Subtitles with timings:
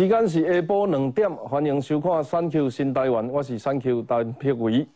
[0.00, 4.86] 时间是下晡两点，欢迎收看《三 Q 新台湾》，我是三 Q 陈碧伟。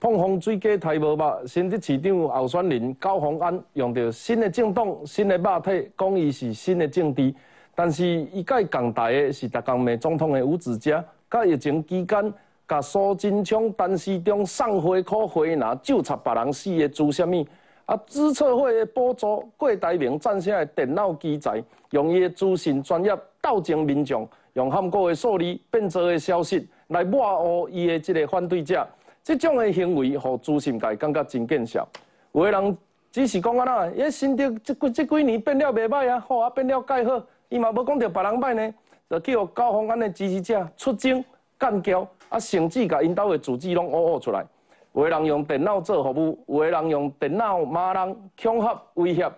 [0.00, 7.32] 碰风水鸡太无肉，新竹市长候选人高鸿安用着新的政党、新的肉体，讲伊是新的政治。
[7.72, 12.34] 但是伊甲伊共台的是逐工骂总统的吴子嘉，甲疫情期间，
[12.66, 17.46] 甲苏贞昌、陈时中送花可花拿，就插别人死的做啥物？
[17.86, 28.84] 啊，资策会的补助，郭台铭占下的电脑机材，用伊的资讯专业斗争民众，用韩国的数字变做的消息来抹黑伊的这个反对者。
[29.22, 31.86] 这种的行为，互资讯界感觉真见笑。
[32.32, 32.76] 有的人
[33.12, 38.74] 只是讲啊啦，伊新竹这几这几年变了袂歹啊，好啊变了介好，伊嘛无讲着别人歹呢，
[39.08, 41.24] 就去互高鸿安的支持者出征
[41.56, 44.44] 干交，啊，甚至甲因兜的字迹拢挖挖出来。
[44.92, 49.30] 有的人用电脑做服务，有的人用电脑骂人、恐吓、威胁。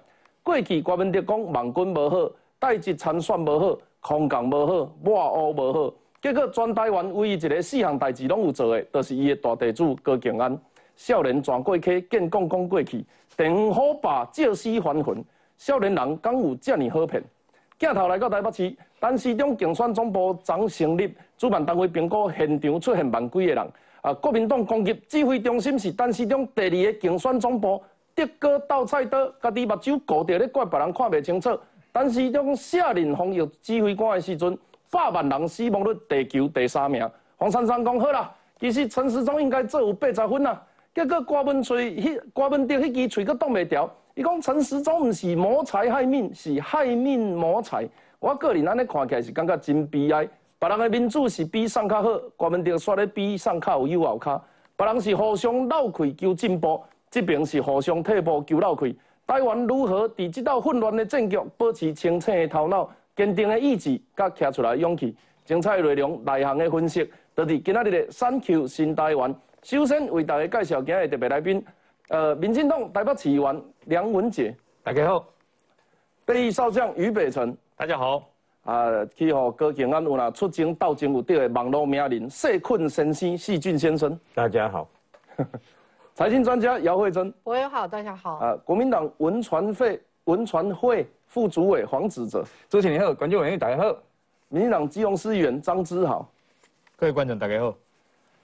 [0.42, 5.94] 过去国民党讲网军无好，代志参选无好，空降无好，抹黑无好。
[6.20, 10.58] 结果全台湾唯一一个四项代志拢有做的，就是伊的大地主高敬安。
[10.96, 13.04] 少年全过去，见公公过去，
[13.36, 15.24] 电火把借尸还魂。
[15.56, 17.22] 少年人敢有这么好骗？
[17.78, 23.72] 镜头来到台北市，陈市中竞选总部昨成立，主办单位评估现场出现万几个人。
[24.02, 24.14] 啊！
[24.14, 27.82] 国民党攻击指挥中心是陈时中第二个竞选总部，
[28.14, 31.50] 德哥倒菜刀，家己目睭顾着咧怪别人看袂清楚。
[31.92, 34.56] 陈时中下令防疫指挥官的时阵，
[34.90, 37.08] 百万人死亡率地球第三名。
[37.36, 40.62] 黄珊珊讲好啦，其实陈时中应该做有八十分啦。
[40.94, 47.88] 结果郭文翠、迄郭文德迄支嘴阁挡袂牢，伊讲陈时中毋是谋财害命，是害命谋财。
[48.20, 50.28] 我个人安尼看起来是感觉真悲哀。
[50.60, 54.40] 别人的民主是比上较好，国民党说的比上较有优后卡。
[54.76, 56.80] 别人是互相闹开求进步，
[57.10, 58.94] 这边是互相退步求闹开。
[59.30, 65.16] 台湾如何在这道混乱的政局保持清醒的头脑、坚定的意志，甲站出来勇气？
[65.44, 69.32] 精彩内容内行的分析，就是今仔日的三 Q 新台湾。
[69.62, 71.64] 首先为大家介绍今日特别来宾，
[72.08, 74.52] 呃，民进党台北市议员梁文杰，
[74.82, 75.24] 大家好。
[76.26, 78.28] 第一少将于北辰，大家好。
[78.64, 84.88] 啊，去互高庆安有啦出征斗争有得的网络名人谢困先生、细菌先生，大家好。
[86.20, 88.34] 财经专家姚慧珍，我也好，大家好。
[88.34, 93.96] 啊，国民党文传会文传会副主委黄子哲，主持人好，观众朋友大家好。
[94.50, 96.30] 民进党基隆市议员张之豪，
[96.94, 97.74] 各位观众大家好。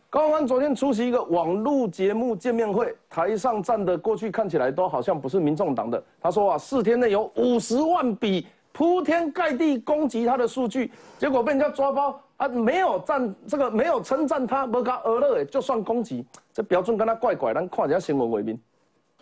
[0.09, 6.03] 高安昨天出席一个网络节目见面会，台上站的过去看起来都好像不是民众党的。
[6.19, 8.47] 他说啊，四天内有五十万笔。
[8.72, 12.47] 铺天盖地攻击他的数据，结果被人家抓包啊！
[12.48, 18.60] 没有赞这个，没有称赞他，不加俄勒，就算攻击，这标准跟他怪怪，咱看一下新闻为名。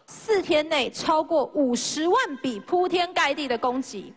[0.07, 4.13] 四天内超过五十万笔铺天盖地的攻击。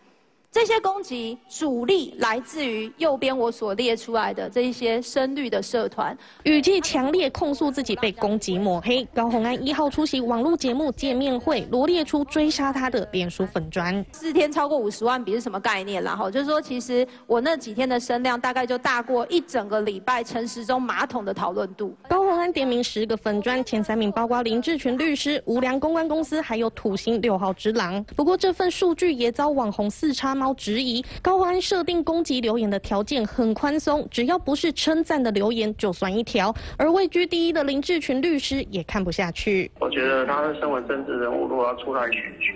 [0.58, 9.06] 这些攻击主力来自于右边我所列出来的这一些深绿的社团，语气强烈控诉自己被攻击抹黑。
[9.14, 14.04] 高红安一号出席网络节目见面会，罗列出追杀他的脸书粉砖。
[14.10, 21.96] 四天超过五十万笔是什么概念然后就是说，其实我那几天的声量大概就大过一整个礼拜陈时中马桶的讨论度。
[22.08, 28.02] 高红安点名十个粉砖，前三名包括林志群律师、无良公关公司，还有土星六号之狼。
[28.16, 30.34] 不过这份数据也遭网红四叉。
[30.38, 36.54] 猫质疑高鸿安设定攻击留言的条件很宽松，只要不是称赞的留言就算一条。
[36.76, 39.70] 而位居第一的林志群律师也看不下去。
[39.80, 42.54] 我觉得他身为政治人物，如果要出来选举，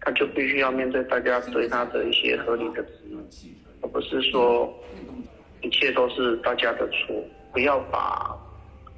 [0.00, 4.72] 他就必须要面对大家对他的一些合理的质疑，而不是说
[5.62, 7.16] 一切都是大家的错。
[7.52, 8.36] 不要把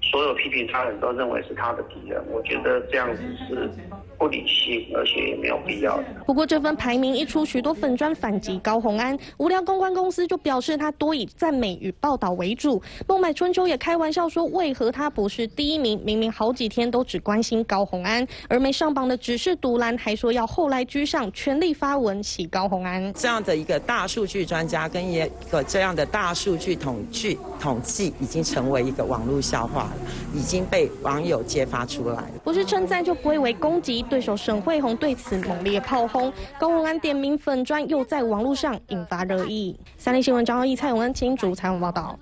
[0.03, 2.23] 所有批评他人都认为是他的敌人。
[2.31, 3.71] 我觉得这样子是。
[4.19, 5.99] 不理性，而且也没有必要。
[6.27, 9.17] 不过这份排名一出，许多粉砖反击高红安。
[9.39, 12.83] 无聊公关公司就表示他多以赞美与报道为主。
[13.07, 16.01] 孟买春秋也开玩笑说，为何他不是第一名？
[16.05, 23.13] 明明好几天都只关心高红安，而没上榜的只是独蓝，还说要后来居上，全力发文洗高红安。
[23.13, 29.93] 这样的一个大数据专家跟一个这样的大数据统计统计，已经成为一个网络笑话了，
[30.35, 32.31] 已经被网友揭发出来了。
[32.45, 34.06] 不是称赞就不会为攻击。
[34.07, 39.79] 对手沈慧红对此猛烈炮轰，高鸿安点名粉砖又在网络上引发热议。
[39.97, 42.19] 三立新闻张浩义、蔡永恩请主采访报道。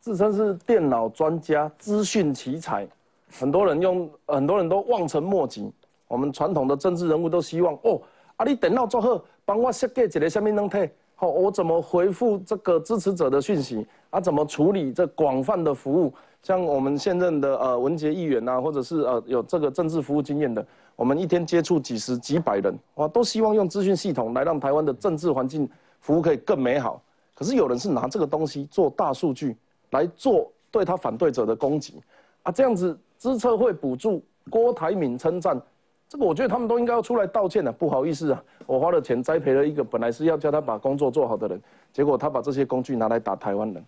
[0.00, 2.86] 自称是电脑专家、资讯奇才，
[3.30, 5.70] 很多人用，很多人都望尘莫及。
[6.06, 8.00] 我们传统的政治人物都希望，哦，
[8.36, 13.86] 啊，你电脑做好，帮我设计一个什么能体，好，我怎么回复这个支持者的讯息？
[14.10, 16.14] 啊，怎么处理这广泛的服务？
[16.42, 20.64] 像我们现任的呃文杰议员呐，或者是呃有这个政治服务经验的，
[20.96, 25.68] 我们一天接触几十几百人，哇，都希望用资讯系统来让台湾的政治环境
[26.00, 27.02] 服务可以更美好。
[27.34, 29.56] 可是有人是拿这个东西做大数据
[29.90, 32.00] 来做对他反对者的攻击
[32.42, 35.60] 啊，这样子资策会补助郭台铭称赞，
[36.08, 37.70] 这个我觉得他们都应该要出来道歉的。
[37.70, 41.60] 不好意思啊，我花了钱栽培了一个本来是要叫他把工作做好的人，
[41.92, 43.84] 结果他把这些工具拿来打台湾人。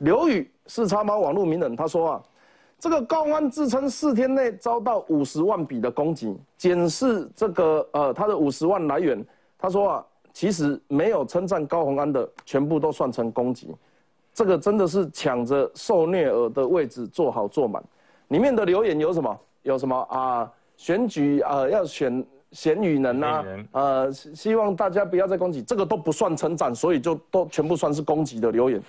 [0.00, 2.22] 刘宇是叉猫网络名人他说啊，
[2.78, 9.24] 这个高安自称四天内遭到五十万笔的攻击，检视这个呃他的五十万来源，
[9.58, 10.06] 他说啊。
[10.32, 13.74] 其实没有称赞高鸿安的，全部都算成攻击，
[14.32, 17.82] 这个真的是抢着受虐儿的位置做好做满。
[18.28, 19.40] 里面的留言有什么？
[19.64, 20.50] 有什么啊？
[20.76, 23.44] 选举啊要选贤与能啊？
[23.72, 28.80] 呃，希望大家不要再攻击，这个都不算称赞，所以就都全部算是攻击的留言。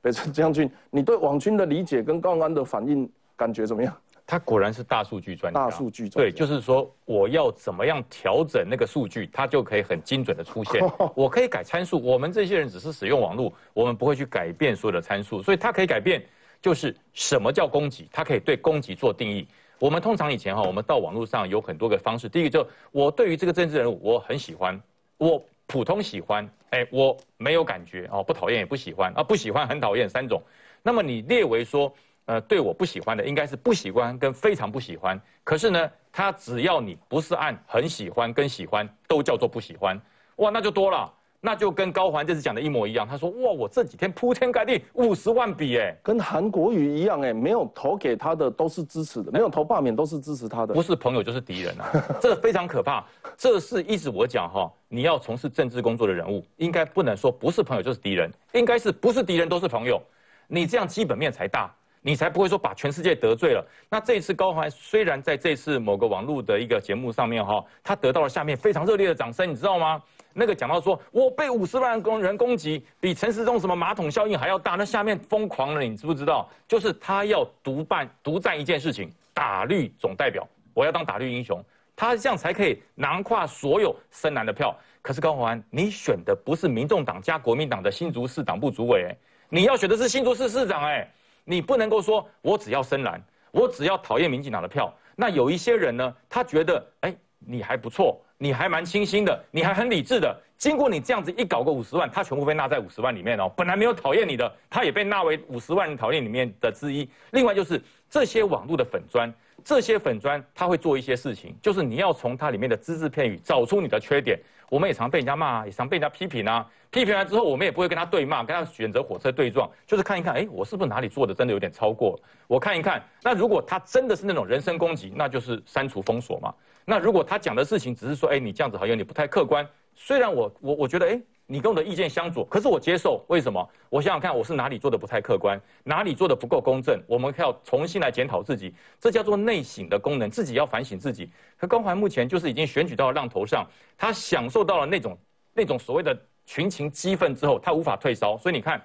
[0.00, 3.96] 北辰将军，你对网军的理解跟高鸿安的反应感觉怎么样？
[4.26, 5.58] 他果然是大数据专家。
[5.58, 10.84] 大数据专家对，就是说我要怎么样调整那个数据，它就可以很精准的出现。
[11.16, 16.22] 我可以改参数，我们这些人只是使用网络，我们不会去改变所有的参数，所以它可以改变，
[16.60, 19.48] 就是什么叫攻击，它可以对攻击做定义。
[19.78, 22.28] 我们通常以前哈，我们到网络上有很多个方式。
[22.28, 24.78] 第一个就我对于这个政治人物我很喜欢，
[25.16, 30.42] 我普通喜欢，哎，我没有感觉哦，不讨厌也不喜欢啊，不喜欢很讨厌三种。
[30.82, 31.94] 那么你列为说。
[32.28, 35.18] 呃，对我不喜欢的应该是不喜欢跟非常不喜欢。
[35.44, 39.98] 可是呢，他只要你不是按很喜欢跟喜欢都叫做不喜欢，
[40.36, 43.06] 哇，那就多了，那就跟高环这次讲的一模一样。
[43.06, 53.04] 他说，哇，我这几天铺天盖地五十万笔，哎，跟韩国瑜一样，哎，没有投给他的都是支持的，没有投罢免都是支持他的，不是朋友就是敌人啊， 这非常可怕。
[53.36, 60.02] 这是一直我讲哈，你要从事政治工作的人物，应该不能说不是朋友就是敌人，应该是不是敌人都是朋友，
[60.46, 61.72] 你这样基本面才大。
[62.00, 63.66] 你才不会说把全世界得罪了。
[63.90, 70.00] 那这一次高环虽然在这次某个网络的一个节目上面哈，他得到了下面非常热烈的掌声，你知道吗？
[70.38, 76.48] 那个讲到说我被五十万工人攻击，比陈时中什么马桶效应还要大，那下面疯狂了，你知不知道？
[76.66, 81.62] 就是他要独办独占一件事情，打绿总代表，我要当打绿英雄，
[81.96, 84.74] 他这样才可以囊括所有深蓝的票。
[85.02, 89.12] 可是高环，你选的不是民众党加国民党的新竹市党部主委，
[89.48, 91.10] 你要选的是新竹市市长，哎。
[91.50, 93.18] 你不能够说，我只要深蓝，
[93.52, 94.92] 我只要讨厌民进党的票。
[95.16, 100.36] 那有一些人呢，他觉得，哎，你还不错，你还蛮清新的，你还很理智的。
[100.56, 103.48] 经过你这样子一搞个五十万，他全部被纳在五十万里面哦。
[103.56, 107.08] 本来没有讨厌你的，他也被纳为五十万人讨厌里面的之一。
[107.30, 107.80] 另外就是
[108.10, 109.32] 这些网络的粉砖，
[109.62, 114.40] 这些粉砖他会做一些事情，就是你要从它里面的只字片语找出你的缺点。
[114.68, 116.66] 我们也常被人家骂，也常被人家批评啊。
[116.90, 122.18] 批评完之后，我们也不会跟他对骂，跟他选择火车对撞，就是看一看，哎，我是不是哪里做的真的有点超过？
[122.46, 123.02] 我看一看。
[123.22, 126.54] 那如果他真的是那种人身攻击，那就是删除封锁嘛。
[126.84, 129.66] 那如果他讲的事情只是说，哎，你这样子好像你不太客观。
[129.94, 131.20] 虽然我我我觉得，哎。
[131.50, 133.24] 你跟我的意见相左，可是我接受。
[133.28, 133.66] 为什么？
[133.88, 137.02] 我想想看，我是哪里做的不太客观，哪里做的不够公正？
[137.06, 141.30] 我们要重新来检讨自己，这叫做内省的功能，自己要反省自己。
[141.56, 143.66] 可高环目前就是已经选举到了浪头上，
[143.96, 145.18] 他享受到了那种
[145.54, 146.14] 那种所谓的
[146.44, 148.36] 群情激愤之后，他无法退烧。
[148.36, 148.82] 所以你看。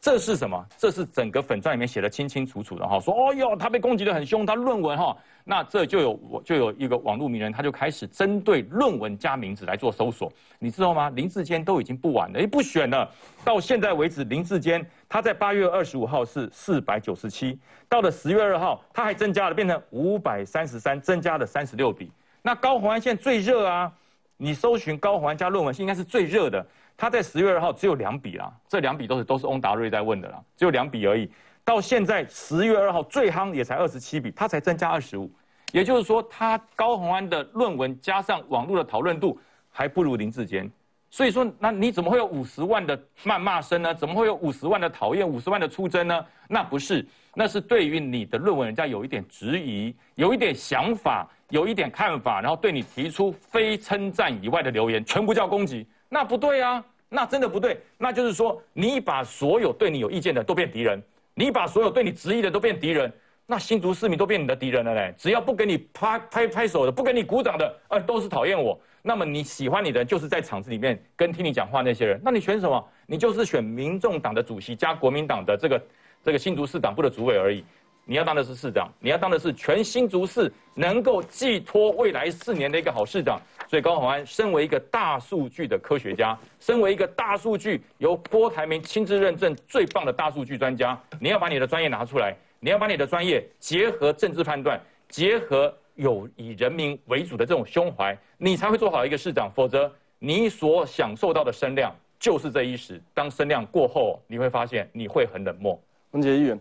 [0.00, 0.64] 这是什么？
[0.78, 11.10] 这是整个粉钻里面写的清清楚楚的哈，说哦哟，他被攻击的很凶，他论文哈，那这就有我就有一个网络名人，他就开始针对论文加名字来做搜索，你知道吗？
[11.10, 13.10] 林志坚都已经不晚了，也，不选了。
[13.44, 22.10] 到现在为止，林志坚他在八月二十五号是四百九十七，到了十月二号，他还增加了，变成五百三十三，增加了三十六笔。
[22.40, 23.92] 那高虹安现在最热啊，
[24.36, 26.64] 你搜寻高虹安加论文，应该是最热的。
[26.98, 31.30] 他在十月二号只有两笔啦，这两笔都是都是翁达瑞在问的啦，只有两笔而已。
[31.64, 35.30] 到现在十月二号最夯也才二十七笔，他才增加二十五，
[35.70, 39.38] 也就是说他高鸿安的论文加上网络的讨论度
[39.70, 40.68] 还不如林志坚。
[41.10, 43.94] 所以说，那你怎么会有五十万的谩骂声呢？
[43.94, 46.26] 怎么会有五十万的讨厌、五十万的出征呢？
[46.48, 55.86] 那不是，那是对于你的论文，人家有一点质疑，有一点想法，有一点看法，然后对你提出非称赞以外的留言，全部叫攻击。
[56.08, 57.80] 那不对啊，那真的不对。
[57.96, 61.02] 那就是说，你把所有对你有意见的都变敌人，
[61.34, 63.12] 你把所有对你质疑的都变敌人，
[63.46, 65.14] 那新竹市民都变你的敌人了嘞。
[65.16, 68.78] 只要不给你拍拍拍手的，不给你鼓掌的，呃，都是讨厌我。
[69.02, 72.20] 那么你喜欢你的，就是在场子里面跟听你讲话那些人。
[72.22, 72.84] 那你选什么？
[73.06, 75.82] 你就是选民众党的主席加国民党的这个
[76.24, 77.64] 这个新竹市党部的主委而已。
[78.04, 83.40] 你要当的是市长，你要当的是全新竹市能够寄托未来四年的一个好市长。
[83.68, 99.50] 所以高鸿安身为一个大数据的科学家，身为一个大数据由郭台铭亲自认证最棒的大数据专家，你要把你的专业拿出来，你要把你的专业结合政治判断，结合有以人民为主的这种胸怀，你才会做好一个市长。
[99.54, 102.98] 否则，你所享受到的声量就是这一时。
[103.12, 105.78] 当声量过后，你会发现你会很冷漠。
[106.12, 106.58] 文杰议员，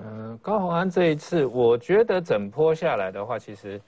[0.00, 3.80] 嗯，高鸿安这一次，我觉得整波下来的话，其实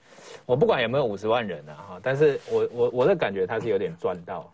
[0.45, 4.51] 我不管有没有五十万人啊，哈，但是我我我的感觉他是有点赚到，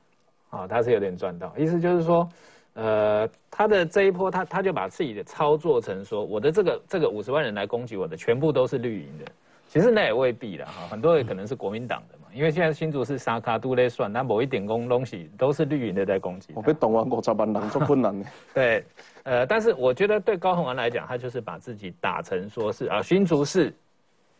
[0.49, 2.29] 啊，他是有点赚到，意思就是说，
[2.73, 9.25] 呃，他的这一波，他他就把自己的操作成说，我的这个这个五十万人来攻击我的，全部都是绿营的，
[9.67, 16.53] 其实那也未必了哈，很多人可能是国民党的嘛，因为现在新竹是沙卡都在算，那某一点工东西都是绿营的在攻击。
[16.53, 18.25] 我被动完五十万人做困难的。
[18.53, 18.83] 对，
[19.27, 23.73] 呃，但是我觉得对高鸿安来讲，他就是把自己打成说是啊，新竹市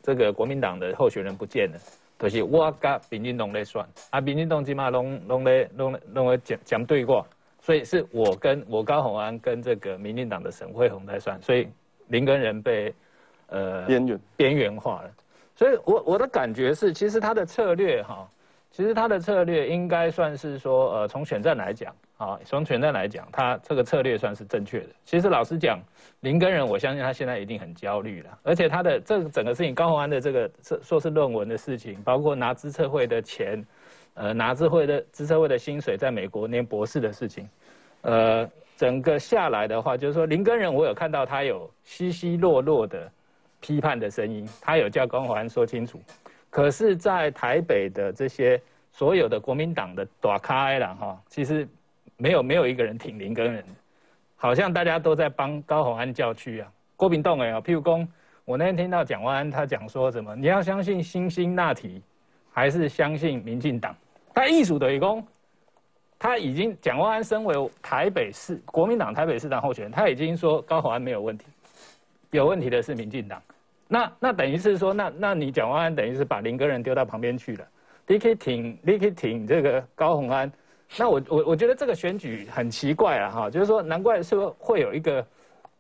[0.01, 1.77] 这个国民党的候选人不见了，
[2.17, 7.27] 就是我跟民进党在算，啊，民进党起码拢拢在拢在拢在讲讲对过，
[7.59, 11.67] 所以是我跟我高鸿安跟这个民进党的沈惠宏在算，所以
[12.07, 12.93] 林根人被
[13.47, 15.11] 呃边缘边缘化了。
[15.53, 18.25] 所以我我的感觉是，其实他的策略哈，
[18.71, 24.87] 其实他的策略应该算是说，呃，从选战来讲啊，从选战来讲，他这个策略算是正确的。
[25.05, 25.79] 其实老实讲，
[26.21, 33.65] 林根人，我相信他现在一定很焦虑了，而且他的这整个事情，高鸿安的这个硕硕士论文的事情，包括拿资策会的钱，
[34.15, 37.47] 呃，拿资会的资策会的薪水，在美国念博士的事情，
[38.01, 43.11] 呃，整个下来的话，就是说林根人，我有看到他有稀稀落落的。
[43.59, 45.99] 批判的声音，他有叫高鸿安说清楚，
[46.47, 51.67] 可是，在台北的这些所有的国民党的大咖啦哈，其实
[52.17, 53.63] 没有没有一个人挺林根人，
[54.35, 56.71] 好像大家都在帮高鸿安叫屈啊。
[56.95, 58.07] 郭炳栋哎啊，譬如说，
[58.43, 62.01] 我那天听到蒋万安他讲说什么，你要相信新兴那提，
[62.51, 63.95] 还是相信民进党？
[64.33, 65.25] 他艺术的义工，
[66.17, 71.45] 他已经蒋万安身为台北市国民党台北市长候选人，他已经说高鸿安没有问题。
[72.31, 73.41] 有问题的是民进党，
[73.87, 77.65] 那那等于是说，那那你蒋万安等于是把林根人丢到旁边去了，
[78.05, 80.51] 你可以挺，你可以挺这个高鸿安，
[80.95, 85.25] 那我我我觉得这个选举很奇怪啊哈，就是说难怪说会有一个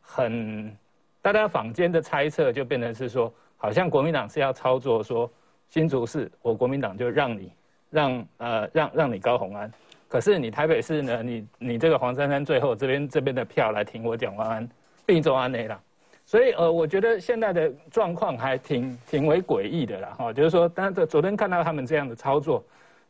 [0.01, 0.75] 很
[1.21, 5.31] 大家坊间的猜测，就变成是说，好像国民党是要操作说
[5.69, 7.51] 新竹市，我国民党就让你
[7.89, 9.71] 让呃让让你高鸿安，
[10.09, 14.69] 可是你台北市呢，你你这个黄珊珊最后这边这边的票来挺我蒋万安，
[15.05, 15.81] 并州安内了。
[16.25, 22.61] 所以呃，我觉得现在的状况还挺挺为诡异的啦，哈，就是说，但是昨天看到他们这样的操作，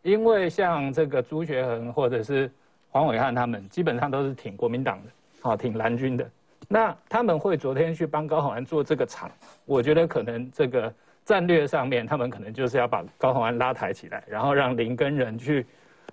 [0.08, 2.50] 因为像这个朱学恒或者是
[2.90, 5.12] 黄伟汉他们，基本上都是挺国民党的，
[5.42, 6.26] 好，挺蓝军的，
[6.70, 9.30] 那他们会昨天去帮高鸿安做这个场，
[9.66, 10.94] 我觉得可能这个
[11.26, 15.66] 战略上面，他们可能就是要把高鸿安拉抬起来，然后让林根人去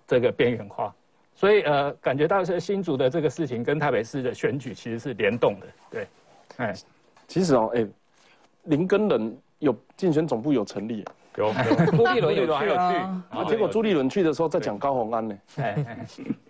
[0.09, 0.93] 这个边缘化，
[1.33, 6.07] 所以呃，感觉到是新竹的这个事情跟台北市的选举其实是联动的，对，
[6.57, 6.75] 哎。
[7.27, 7.87] 其实哦，哎，
[8.65, 11.03] 林根人有竞选总部有成立，
[11.37, 11.53] 有
[11.91, 15.35] 朱立伦有去啊，结果朱立伦去的时候在讲高鸿安呢，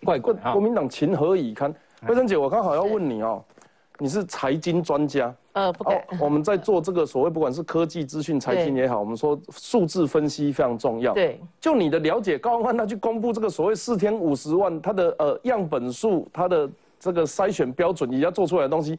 [0.05, 0.35] 怪怪。
[0.53, 1.75] 国民党情何以堪？
[2.07, 3.43] 慧珍姐，我刚好要问你哦，
[3.99, 6.05] 你是财经专家，呃，不敢。
[6.21, 11.15] 我们在做这个所谓不管是科技资讯、财经也好，我们说数字分析非常重要。
[11.15, 16.69] 对，就你的了解，高鸿安他去公布这个所谓四天五十万，他的呃样本数，他的
[17.01, 18.99] 这个筛选标准，你要做出来的东西。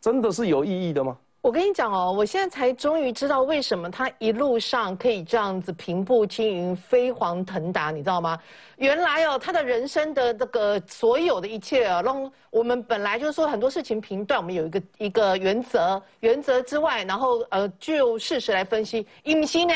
[0.00, 1.16] 真的是有意义的吗？
[1.46, 8.36] 我跟你讲哦，我现在才终于知道为什么他一路上可以这样子平步青云、飞黄腾达，你知道吗？
[8.78, 19.74] 原来哦，他的人生的这个所有的一切啊，让我们本来就是说很多事情评断，我们有一个一个原则，原则之外，然后呃就事实来分析，隐形呢。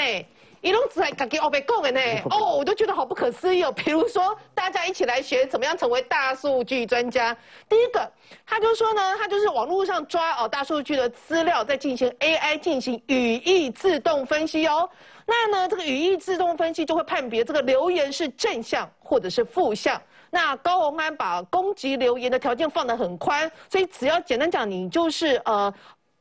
[0.61, 2.01] 一路子来自己哦被讲的呢，
[2.31, 3.73] 哦，我都觉得好不可思议哦。
[3.73, 7.35] 比如说，大家一起来学怎么样成为大数据专家。
[7.67, 8.13] 第一个，
[8.45, 14.87] 他就说呢，他就是网络上抓哦大数据的资料，再进行 AI 进行语义自动分析哦。
[15.25, 20.01] 那呢，这个语义自动分析就会判别这个留言是正向或者是负向。
[20.29, 25.73] 那高鸿安把攻击留言的条件放得很宽，所以只要简单讲，你就是呃。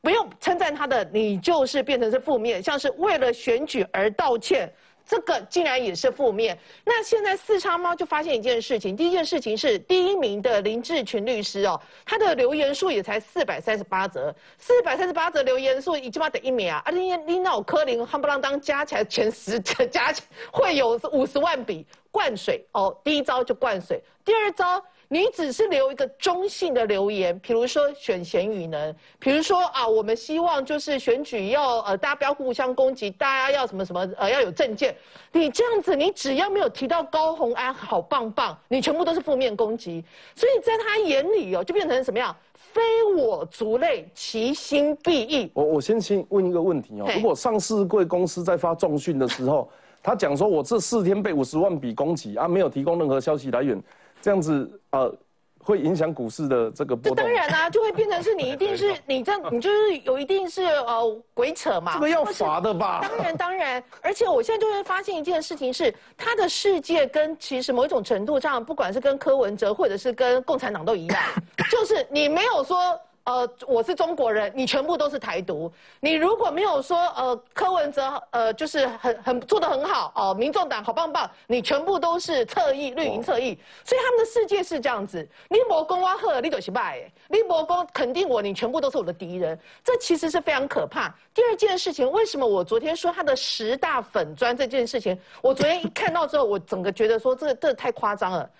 [0.02, 4.72] 不用称赞他的，你就是变成是负面，像是为了选举而道歉，
[5.04, 6.58] 这个竟然也是负面。
[6.84, 24.82] 那现在四叉猫就发现一件事情，第一件事情是第一名的林志群律师哦，他的留言数也才四百三十八则，四百三十八则留言数，已经把等一秒啊，而且你那柯林汉不啷当加起来前十，加起会有五十万笔灌水哦，第一招就灌水，第二招。
[25.12, 34.94] 你只是留一个中性的留言，比如说选贤与能，比如说啊，我们希望就是选举要呃，大家不要互相攻击，大家要什么什么呃，要有政见。
[35.32, 40.04] 你这样子，你只要没有提到高红安好棒棒，你全部都是负面攻击。
[40.36, 42.34] 所以在他眼里哦，就变成什么样？
[42.54, 42.80] 非
[43.16, 45.50] 我族类，其心必异。
[45.54, 49.68] 我我先先问一个问题哦，如果上市贵公司在发重讯的时候，
[50.00, 53.82] 他讲说我这四天被五十万笔攻击啊，没有提供任何消息来源。
[54.20, 55.14] 这样子呃
[55.62, 57.16] 会影响股市的这个波动。
[57.16, 61.94] 当然啦、 就会变成是你一定是你这样，你就是有一定是呃鬼扯嘛。
[61.94, 63.00] 这个要罚的吧？
[63.02, 71.22] 当然，当然，而且我现在就会发现一件事情是，他的世界跟其实某一种程度上，不管是跟柯文哲或者是跟共产党都一样，
[71.70, 72.98] 就是你没有说。
[73.30, 75.72] 呃，我是中国人，你全部都是台独。
[76.00, 83.56] 你如果没有说，呃，柯文哲，呃，就是很很做得很好，哦、民众党好棒棒，你全部都是侧翼，绿营侧翼。
[83.84, 89.56] 所以他们的世界是这样子，你魔公挖赫，你都是败，你魔公肯定我，你全部都是我的敌人。
[89.84, 91.14] 这其实是非常可怕。
[91.32, 98.50] 第二件事情，为什么我昨天说他的十大粉砖这件事情，我昨天一看到之后，我整个觉得说这个这太夸张了。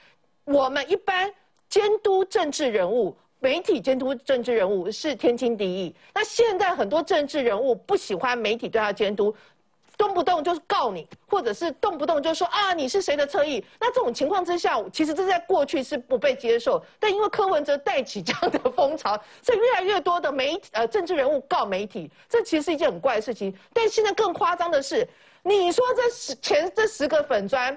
[0.45, 1.29] 我们一般
[1.69, 3.17] 监督政治人物。
[3.41, 5.95] 媒体监督政治人物是天经地义。
[6.15, 9.35] 那现在很多政治人物不喜欢媒体对他监督，
[9.97, 13.65] 动不动就是告你，或者是动不动就说啊你是谁的侧翼。
[13.79, 23.55] 那这种情况之下，其实这在过去是不被接受，但因为柯文哲带起这样的风潮，所以越来越多的媒体呃政治人物告媒体，这其实是一件很怪的事情。
[23.73, 25.07] 但现在更夸张的是，
[25.43, 27.77] 你说这十前这十个粉砖，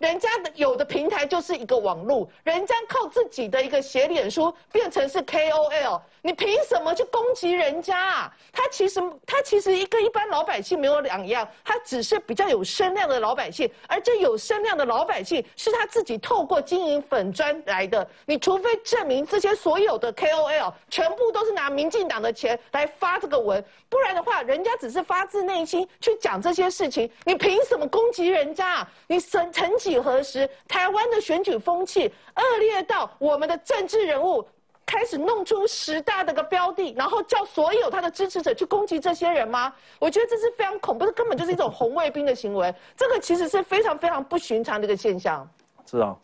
[0.00, 8.34] 人家的有的平台就是一个网络，人家靠自己的一个写脸书变成是 KOL，你凭什么去攻击人家啊？
[8.50, 18.08] 他其实他其实一跟一般老百姓没有两样，他只是比较有声量的老百姓，而这有声量的老百姓是他自己透过经营粉砖来的。
[18.24, 28.88] 你除非证明这些所有的 KOL 全部都是拿民进党的钱来发这个文，不然的话，人家只是发自内心去讲这些事情，你凭什么攻击人家啊？
[29.06, 32.06] 你曾曾几何时，台湾的选举风气
[32.36, 34.46] 恶劣到我们的政治人物
[34.86, 39.74] 开始弄出十大的个标的，然后叫所有他的支持者去攻击这些人吗？
[39.98, 42.72] 我觉得这是非常恐怖，这根本就是一种红卫兵的行为。
[42.96, 45.48] 这个其实是非常非常不寻常的一个现象。
[45.86, 46.16] 是啊，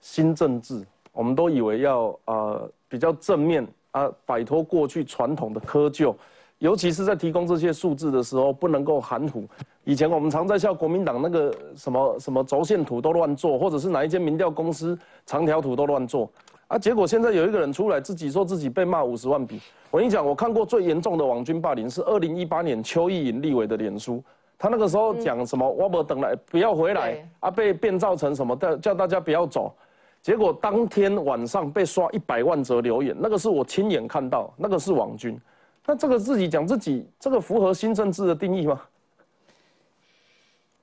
[0.00, 6.14] 新政治，我们都以为要呃比较正面啊，摆脱过去传统的窠臼，
[6.58, 9.44] 尤其是在提供这些数字的时候，不能够含糊。
[9.84, 16.28] 以前我们常在笑国民党那个什么什么轴线图都乱做，或者是哪一间民调公司长条图都乱做
[16.66, 19.60] 啊，结果现在有一个人出来自己说自己被骂五十万笔。
[19.90, 24.22] 我跟你讲，我看过最严重的网军霸凌是二零一八年邱意颖立委的脸书。
[24.58, 29.72] 他那个时候讲什么“我不等来，不要回来”，啊，被变造成什么的，叫大家不要走。
[30.20, 35.40] 结果当天晚上被刷一百万则留言，那个是我亲眼看到，那个是网军。
[35.88, 38.78] 那这个自己讲自己，这个符合新政治的定义吗？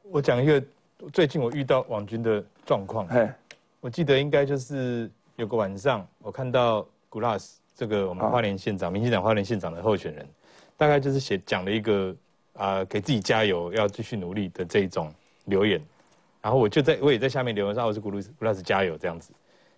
[0.02, 0.64] 我讲一个
[1.14, 3.08] 最近我遇到网军的状况。
[3.08, 3.30] 嘿，
[3.82, 10.28] 我记得应该就是有个晚上，我看到 Glass 这个我们花莲县长、民进党花莲县长的候选人，
[10.76, 12.16] 大概就是写讲了一个
[12.54, 15.14] 啊、给自己加油，要继续努力的这一种
[15.46, 15.80] 留言。
[16.42, 19.32] 然后我就在我也在下面留言说啊我是 Glass Glass 加油这样子。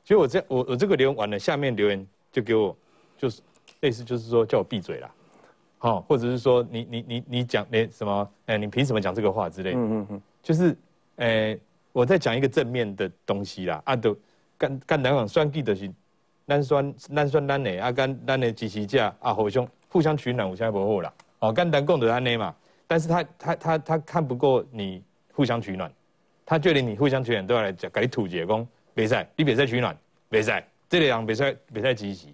[0.06, 2.74] 结果我这我我这个留言完了，下面留言就给我
[3.18, 3.42] 就是
[3.82, 5.12] 类似就是说叫我闭嘴啦。
[5.78, 8.30] 好、或者是说你你你你讲那什么？
[8.48, 9.78] 哎、你凭什么讲这个话之类的？
[9.78, 10.76] 嗯嗯嗯，就是，
[11.18, 11.58] 哎、
[11.92, 14.18] 我在讲一个正面的东西啦，啊，都
[14.58, 15.92] 干干两讲算计的是，
[16.48, 22.56] 咱算咱算咱的，啊，干咱的支持者啊，互相互相取暖，互相不好啦，哦，干单共的安内嘛，
[22.88, 25.92] 但是他他他他看不过你互相取暖，
[26.46, 29.96] 他觉得你互相取暖都要来讲，给你吐解讲，别赛，你别赛取暖，
[30.30, 32.28] 别赛，这类人别赛别赛支持，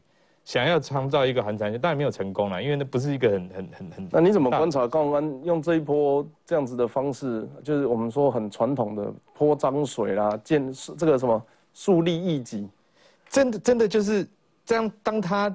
[0.43, 4.09] 想要创造一个寒蝉效，当然没有成功啦，因为那不是一个很很很很。
[4.11, 11.41] 那你怎么观察高虹安用这一波这样子的方式，就是我们说很传统的泼脏水啦，建这个什么
[11.73, 12.67] 树立异己，
[13.29, 14.27] 真的真的就是
[14.65, 14.91] 这样。
[15.01, 15.49] 当他，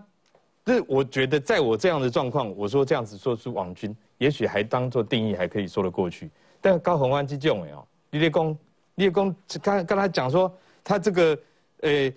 [0.65, 6.31] 就是我觉得在我这样的状况，我说这样子说出网军，也许还当做定义还可以说得过去。
[6.63, 8.57] 但高宏安这种哎哦，李立功，
[8.95, 10.51] 李立功刚跟他讲说，
[10.83, 11.39] 他这个
[11.83, 12.11] 呃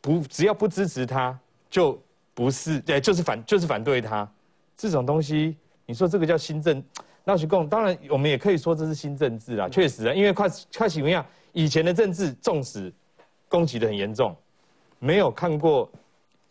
[0.00, 1.38] 不只要不支持他，
[1.70, 1.98] 就
[2.36, 4.30] 不是对就是反就是反对他，
[4.76, 6.84] 这种东西，你说这个叫新政？
[7.24, 10.46] 那去共，当然我们也可以说这是新政治啦，确实啊，因为快
[10.76, 12.92] 快喜文样，以前的政治纵使
[13.48, 14.36] 攻击的很严重，
[14.98, 15.90] 没有看过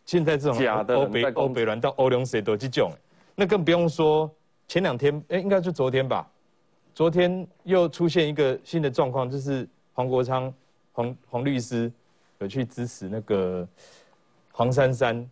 [0.08, 2.92] 现在这种假的欧北欧北乱到欧龙谁都这种，
[3.36, 4.30] 那更不用说
[4.68, 6.28] 前两天，哎，应该就昨天吧，
[6.96, 10.52] 昨天又出现一个新的状况，就是黄国昌
[10.94, 11.92] 黄黄律师
[12.40, 13.66] 有去支持那个
[14.52, 15.30] 黄珊珊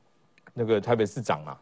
[0.54, 1.58] 那个台北市长嘛，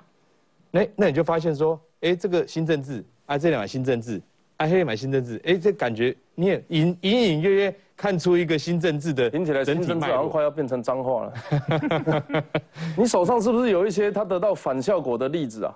[0.70, 4.22] 那那你就发现说，哎，这个新政治啊，这两个新政治，
[4.58, 10.30] 啊，黑马新政治，哎，这感觉你也隐隐隐约约看出一个新政治的听起来新政治好像。
[10.30, 12.44] 快要变成脏话了。
[12.98, 15.74] 你手上是不是有一些他得到反效果的例子啊？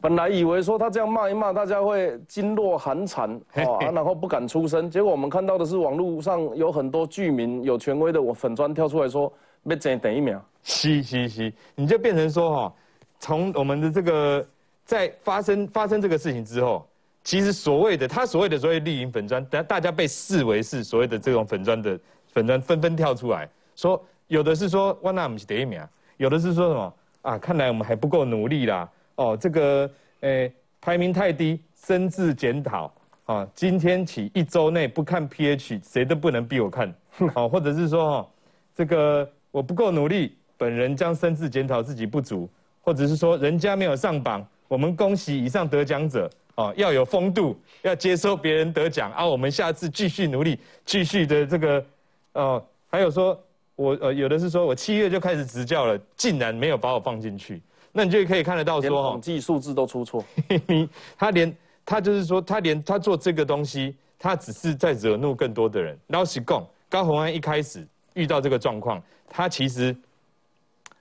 [0.00, 4.88] 本来以为说他这样骂一骂，大家会噤若寒蝉 哦、啊然后不敢出声。
[4.90, 9.32] 结果我们看到的是网络上有很多居民有权威的我粉砖跳出来说
[9.66, 10.44] 要争第一秒。
[10.62, 12.74] 是是是，你就变成说哈，
[13.20, 14.46] 从我们的这个
[14.84, 16.88] 在发生发生这个事情之后，
[17.22, 25.80] 其实所谓的他所谓的所谓绿营粉砖，大大家被视为是所谓的这种粉砖的粉砖纷纷跳出来说，有的是说万纳姆是第一名，
[26.16, 32.92] 有的是说什么啊，看来我们还不够努力啦，哦，这个诶排名太低，深自检讨。
[33.26, 36.94] 啊，今天起一周内不看 pH，谁都不能逼我看。
[37.34, 38.28] 好，或者是说哈，
[38.72, 42.46] 这个我不够努力，本人将深自检讨自己不足，
[42.82, 46.30] 或者是说人家没有上榜，我们恭喜以上得奖者。
[46.56, 49.26] 哦，要有风度，要接受别人得奖啊！
[49.26, 51.84] 我们下次继续努力，继续的这个，
[52.32, 53.38] 哦，还有说，
[53.76, 57.60] 我呃有的是说我七月就开始执教了，竟然没有把我放进去，
[57.92, 60.24] 那你就可以看得到连说哈统，计数字都出错。
[60.66, 60.88] 你
[61.18, 65.98] 他连他就是说，他连他做这个东西，他只是在惹怒更多的人。
[66.08, 69.96] 老实讲，高鸿安一开始遇到这个状况，他其实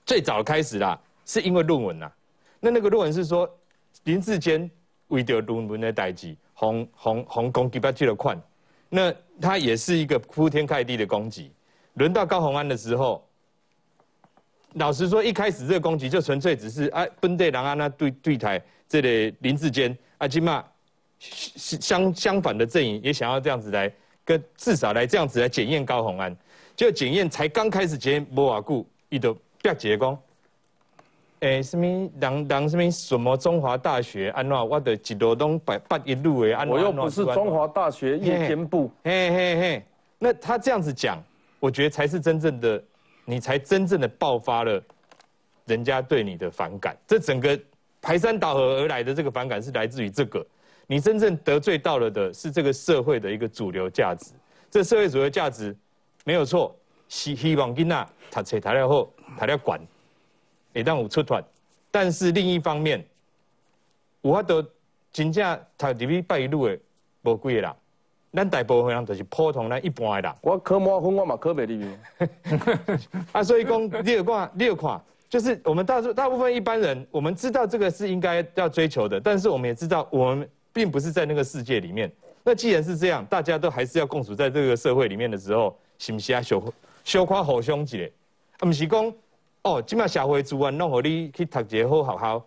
[0.05, 2.11] 最早开始啦，是因为论文啦。
[2.59, 3.49] 那那个论文是说
[4.03, 4.69] 林志坚
[5.07, 8.39] 为着论文的代志，红红红攻击他去了款，
[8.89, 11.51] 那他也是一个铺天盖地的攻击。
[11.93, 13.25] 轮到高鸿安的时候，
[14.73, 20.63] 老实说，一开始这个攻击就纯粹只是啊，本地人啊那对对台这里林志坚啊，起码
[21.19, 23.91] 相相反的阵营也想要这样子来
[24.25, 26.35] 跟至少来这样子来检验高鸿安，
[26.75, 30.17] 就检验才刚开始检验无偌久，伊就别结讲，
[31.39, 31.85] 诶、什么
[32.19, 39.85] 人人什么什么中华大学安怎，我的一路拢八八一路的安怎，我又不是中华大学夜间部，嘿嘿嘿，
[40.19, 41.23] 那他这样子讲，
[41.59, 42.83] 我觉得才是真正的，
[43.23, 44.81] 你才真正的爆发了
[45.65, 46.97] 人家对你的反感。
[47.07, 47.57] 这整个
[48.01, 50.45] 排山倒河而来的这个反感是来自于这个，
[50.87, 54.31] 你真正得罪到了的是这个社会的一个主流价值。
[54.69, 55.75] 这社会主流价值
[56.27, 56.75] 没有错，
[57.07, 59.07] 希希望囡仔读册读了好，
[59.39, 59.79] 读了管，
[60.73, 61.41] 会当有出团。
[61.91, 63.05] 但是另一方面，
[64.23, 64.65] 有法度
[65.13, 66.77] 真正读入去拜一路的
[67.21, 67.71] 无几个人。
[68.33, 70.35] 咱大部分人就是普通咱一般的人。
[70.41, 73.07] 我科满分我嘛科袂入去。
[73.31, 82.11] 啊，所以讲你有看，你有看，就是我们大大部分一般人，我们知道这个是应该要追求的，但是我们也知道我们并不是在那个世界里面。
[82.43, 86.41] 那既然是这样，大家都还是要共处在这个社会里面的时候，是毋是啊？
[86.41, 86.61] 小
[87.03, 87.97] 小可互相一下，
[88.59, 89.13] 啊，毋是讲
[89.61, 92.45] 哦，今麦社会资源拢互你去读一个好学校，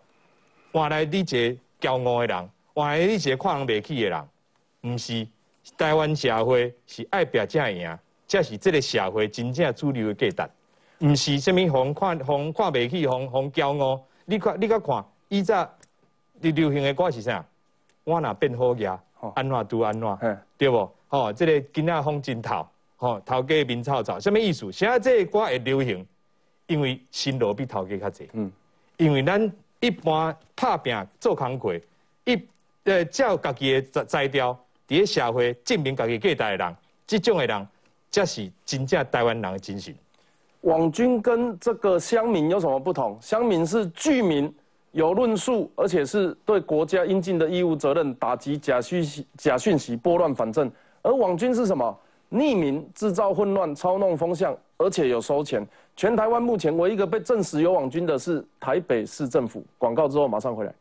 [0.71, 4.27] 换来你一个骄傲的人，换来你一个看人袂起的人，
[4.81, 5.27] 毋是。
[5.77, 10.47] 台湾社会是爱拼才赢，才是即个社会真正主流的价
[10.99, 14.01] 值，毋是什么红看红看袂起，红红骄傲。
[14.25, 15.69] 你看，你甲看，以前
[16.39, 17.45] 你流行的歌是啥？
[18.03, 18.97] 我若变好嘢，
[19.35, 20.91] 安怎拄安怎，对无？
[21.07, 22.65] 吼、这个囡仔风真头，
[22.99, 24.69] 吼、头家面臭臭，什么意思？
[24.71, 26.05] 现在这个歌会流行，
[26.67, 28.29] 因为新路比头家较济。
[28.33, 28.51] 嗯，
[28.97, 31.79] 因为咱一般拍拼做工课，
[32.25, 32.37] 一
[32.83, 34.53] 呃照家己的材料。
[34.85, 37.67] 伫咧社会证明家己价值的人，这种的人，
[38.11, 39.95] 才是真正台湾人的精神。
[40.61, 43.15] 网军跟这个乡民有什么不同？
[43.21, 44.53] 乡民是居民，
[44.91, 50.69] 有论述，而且是对国家应尽的义务责任，打击假讯息、假讯息，拨乱反正。
[51.03, 51.97] 而网军是什么？
[52.31, 55.67] 匿名制造混乱，操弄风向，而且有收钱。
[55.95, 59.63] 全台湾目前唯一一个被证实有网军的是台北市政府。
[59.79, 60.73] 广告之后马上回来。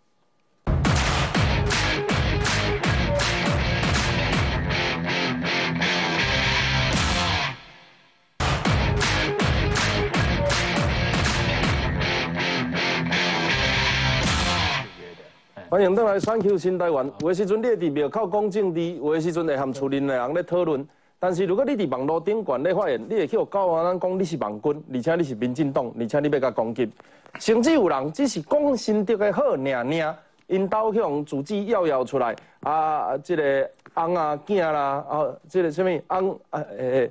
[15.70, 17.10] 欢迎登来选 Q 新台湾。
[17.20, 20.86] 有的时阵你会伫庙口讲政治，有的时阵会含厝邻的人咧讨论。
[21.18, 26.90] 但是如果你伫网络顶悬咧发言，你会去有高安人讲你是网军，而且你是民进党，而且你要甲攻击。
[27.38, 37.10] 甚至有人只是讲心得的好，尔尔，因兜向自己摇摇出来啊，即、个翁啊囝啦，啊，即、个什物翁啊诶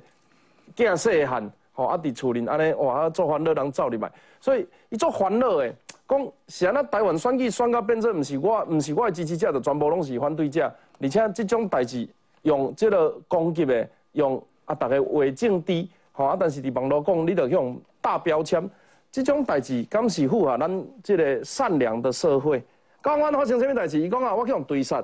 [0.74, 5.72] 囝细汉，吼啊伫厝里安尼哇，啊做烦恼人走入来，所以伊做烦恼诶。
[6.08, 10.72] 讲是安尼台湾选举选到变做，毋是我，毋是我的支持者，就全部拢是反对者。
[11.00, 12.08] 而且即种代志
[12.42, 18.68] 用即个攻击的，用啊，逐个话政治，吼啊，但是伫网络讲，你着用大标签，
[19.10, 22.62] 即种代志敢是符合咱即个善良的社会？
[23.00, 24.00] 刚刚发生什么代志？
[24.00, 25.02] 伊讲啊，我去用堆杀，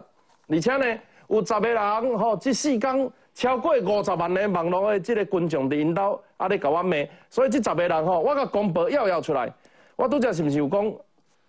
[0.48, 6.96] 而且呢，有十个人吼，即四天超过五十万的网络的即个群众伫因兜啊咧甲我骂，
[7.30, 9.52] 所以即十个人吼，我甲公布要要出来。
[9.96, 10.92] 我拄则是毋是有讲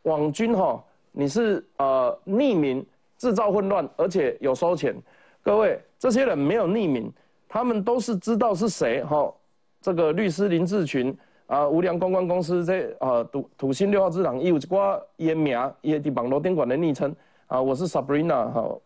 [0.04, 2.86] 网军吼你是呃匿名
[3.18, 4.96] 制造混乱，而且有收钱。
[5.42, 7.12] 各位，这些人没有匿名，
[7.56, 9.34] 他们都是知道是谁哈。
[9.82, 17.16] 这个律师林志群啊，无良公关公司这啊土土星六号之狼，有一寡伊的名，伊的伫网络电管的昵称
[17.48, 18.78] 啊，我是 Sabrina 哈，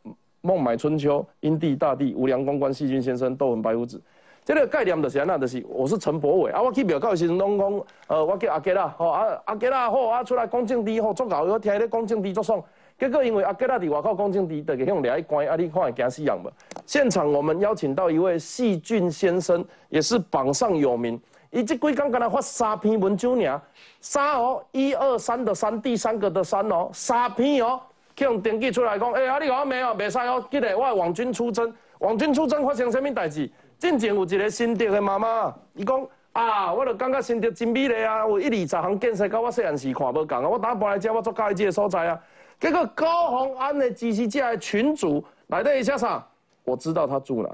[0.41, 3.99] 孟买春秋、因地大地、无良公关、细菌先生、斗文白胡子。
[4.45, 12.63] 这个概念就是安那，就是我是陈柏伟啊，我去庙口时阵拢讲，呃，我叫阿杰啦，吼啊阿杰啦好啊，出来讲政治吼，足够我听咧讲政治足爽。
[12.99, 16.51] 结果因为阿吉拉伫外口讲政治，就给向掠去关啊，你看会惊死人无？
[16.85, 21.17] 现场我们邀请到一位细菌先生，也是榜上有名。
[21.51, 23.61] 伊即几工刚才发三篇文章尔，
[24.01, 27.79] 三哦，一二三的三，第三个的三哦，三篇哦，
[28.17, 29.87] 去用登记出来讲，哎啊，你讲没有？
[29.95, 33.49] 袂使哦，记得我网军出征，网军出征发生什么代志？
[33.77, 42.19] 进前有一个新竹的妈妈，伊讲啊，我就感觉新竹真美丽啊，有一二十项建设，甲我细汉时看无共啊，我打搬来遮，我做介意这个所在啊。
[42.59, 46.25] 结果高鸿安的支持者的群主来的一下啥？
[46.65, 47.49] 我知道他住哪，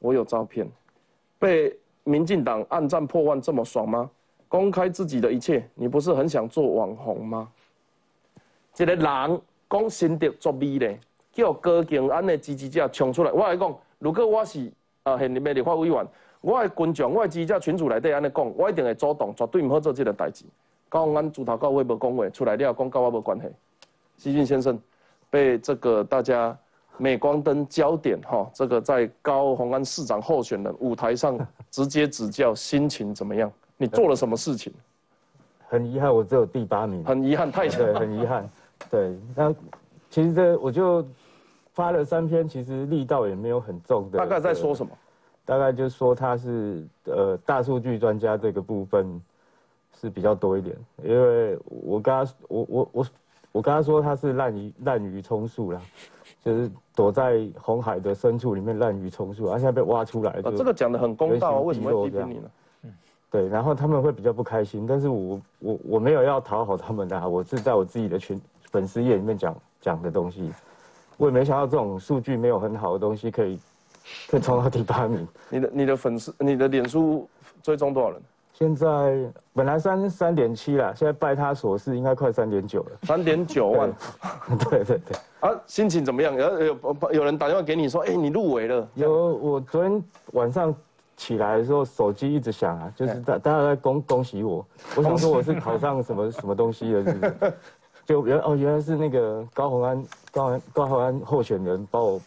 [0.00, 0.66] 我有照片。
[1.38, 4.10] 被民进党暗战破万这么爽吗？
[4.48, 7.48] 公开自己的一切，你不是很想做网红吗？
[8.78, 10.98] 一个人讲新竹作美咧，
[11.32, 14.70] 叫高鸿安的支持者冲出来，我来讲，如果我是。
[15.04, 16.06] 啊，现任的立法委员，
[16.40, 20.44] 我的群众，我的记者群主内底安尼讲，我一定会主动，绝对唔好做这个代志。
[20.88, 23.46] 高鸿安自头到尾无讲话，出来了讲跟我无关系。
[24.18, 24.78] 习俊先生
[25.30, 26.54] 被这个大家
[26.98, 31.38] 镁光灯焦点哈，这个在高鸿安市长候选人舞台上
[31.70, 33.50] 直接指教，心情怎么样？
[33.78, 34.70] 你做了什么事情？
[35.66, 37.02] 很遗憾，我只有第八名。
[37.02, 38.46] 很遗憾，太对，很遗憾。
[38.90, 39.54] 对，那
[40.10, 41.02] 其实这我就。
[41.74, 44.18] 发了三篇，其实力道也没有很重的。
[44.18, 44.90] 大概在说什么？
[45.44, 49.22] 大概就说他是呃大数据专家这个部分
[50.00, 53.06] 是比较多一点，因为我跟他我我我
[53.58, 55.80] 我跟他说他是滥竽滥竽充数啦，
[56.44, 60.40] 就是躲在红海的深处里面滥竽充数，而现在被挖出来。
[60.56, 62.50] 这个讲的很公道，为什么会批评你呢？
[62.84, 62.92] 嗯，
[63.28, 68.40] 对，然后他们会比较不开心，但是我我我没有要讨好他们的，我是在我自己的群
[68.70, 70.52] 粉丝页里面讲讲的东西。
[71.16, 73.58] 我也没想到这种数据没有很好的东西可以，
[74.30, 75.26] 可以冲到第八名。
[75.50, 77.28] 你的你的粉丝，你的脸书
[77.60, 78.22] 追踪多少人？
[78.58, 79.16] 现在
[79.52, 82.90] 本来三三点七啦，现在拜他所赐，应该快三点九了。
[83.04, 83.88] 三点九万，
[84.68, 85.16] 对 对对。
[85.38, 86.34] 啊，心情怎么样？
[86.34, 86.78] 有有
[87.12, 88.88] 有人打电话给你说，哎，你入围了。
[88.94, 90.74] 有，我昨天晚上
[91.16, 94.66] 起来的时候，手机一直响啊，就是大大家在恭恭喜我。
[94.96, 97.54] 我想说我是考上什么 什么东西了，是不是？
[98.06, 102.20] 就原哦，原来是那个高鸿安，高鸿高鸿安候选人把我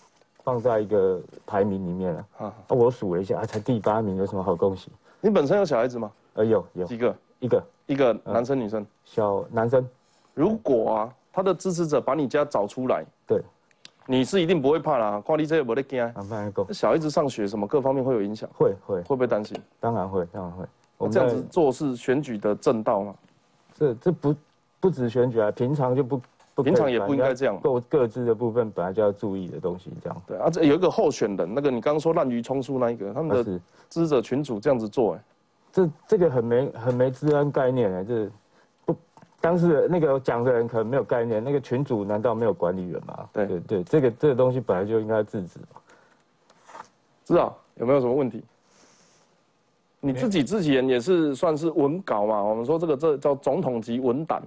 [0.46, 2.26] 放在一个排名里面了。
[2.38, 4.90] 啊，我数了一下，啊，才第八名，有什么好恭喜？
[5.20, 6.10] 你本身有小孩子吗？
[6.34, 7.16] 呃，有有几个？
[7.40, 8.86] 一个一个男生女生？
[9.04, 9.88] 小男生。
[10.34, 13.42] 如果啊，他的支持者把你家找出来，对，
[14.06, 15.20] 你是一定不会怕啦。
[15.20, 16.14] 挂你这个没得惊。
[16.72, 18.50] 小孩子上学什么各方面会有影响？
[18.58, 19.60] 会会会不会担心？
[19.80, 20.66] 当然会，当然会。
[20.98, 23.16] 我这样子做是选举的正道吗？
[23.74, 24.36] 这这不
[24.80, 26.22] 不止选举啊，平常就不。
[26.64, 30.22] 平常也不应该这样，各各自的部分本来就要注意的东西，这样。
[30.28, 35.24] 对啊，这有一个候选人，那个你刚刚说滥竽充数那一个，他们的支持者群主这样子做，哎，
[35.72, 38.30] 这这个很没很没治安概念哎，这
[38.86, 38.96] 不
[39.40, 43.30] 当时那个讲的人可能没有概念，那个群主难道没有管理员吗？
[43.32, 45.82] 对对对，这个这个东西本来就应该制止嘛。
[47.24, 48.44] 知道有没有什么问题？
[50.00, 54.42] 你自己之前也是算是文稿嘛，我们说这个这叫总统级文胆。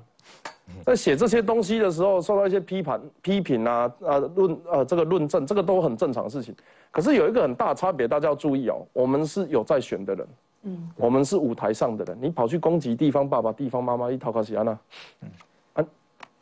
[0.84, 6.54] 在写这些东西的时候，受到一些批判、批评啊，呃，论呃这个论证，这个都很正常的事情。
[6.90, 8.84] 可是有一个很大差别，大家要注意哦。
[8.92, 10.26] 我们是有在选的人，
[10.64, 12.18] 嗯，我们是舞台上的人。
[12.20, 14.79] 你跑去攻击地方爸爸、地方妈妈，一讨卡西安娜，
[15.20, 15.29] 嗯，
[15.74, 15.87] 啊，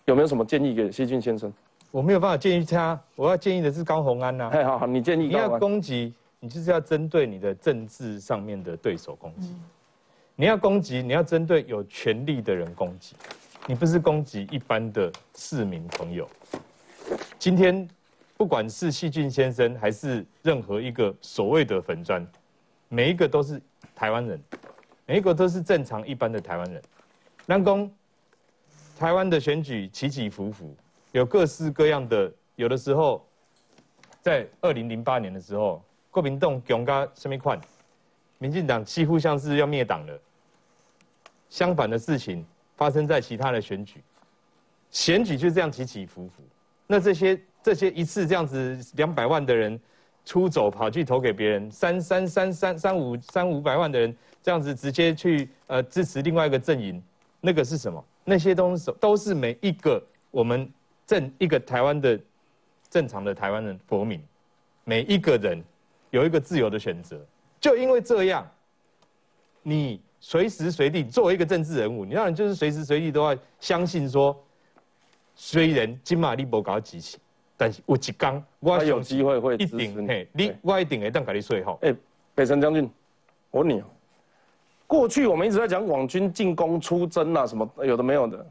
[0.06, 1.52] 有没有什么建议给谢俊先生？
[1.90, 4.48] 我没有办法建议他，我要建议的是高鸿安呐。
[4.52, 9.54] 哎，好好，你建议你要攻击，你就是要针对你的政治上面的对手攻击。
[10.34, 13.14] 你要攻击，你要针对有权力的人攻击。
[13.66, 16.28] 你不是攻击一般的市民朋友。
[17.38, 17.86] 今天，
[18.36, 22.26] 不管是细菌先生还是任何一个所谓的粉砖，
[22.92, 23.58] 每一个都是
[23.96, 24.38] 台湾人，
[25.06, 26.82] 每一个都是正常一般的台湾人。
[27.46, 27.90] 南公，
[28.98, 30.76] 台湾的选举起起伏伏，
[31.12, 32.30] 有各式各样的。
[32.56, 33.26] 有的时候，
[34.20, 37.58] 在二零零八年的时候，国民党强加什么款，
[38.36, 40.20] 民进党几乎像是要灭党了。
[41.48, 42.44] 相反的事情。
[42.74, 44.02] 发生在其他的选举，
[44.90, 46.42] 选举就这样起起伏伏。
[46.88, 49.78] 那这些这些一次这样子两百万的人
[50.24, 57.02] 出走跑去投给别人，三三三三三五三五百万的人这样子直接去呃支持另外一个阵营，
[57.40, 58.04] 那个是什么？
[58.24, 60.70] 那些东西都是每一个我们
[61.06, 62.18] 正一个台湾的
[62.88, 64.22] 正常的台湾人国民，
[64.84, 65.60] 每一个人
[66.10, 67.20] 有一个自由的选择。
[67.60, 68.48] 就因为这样，
[69.62, 74.36] 你随时随地作为一个政治人物，你让人就是随时随地都要相信说，
[75.34, 77.18] 虽然金马利博搞集齐，
[77.62, 81.62] 但是有一刚我他有机会会一定嘿，你我一定会当给你说。
[81.62, 81.78] 好。
[81.82, 81.94] 哎，
[82.34, 82.90] 北辰将军，
[83.52, 83.84] 我问你哦，
[84.88, 88.44] 过去我们一直在讲网军进攻出征啊，什么有的没有的，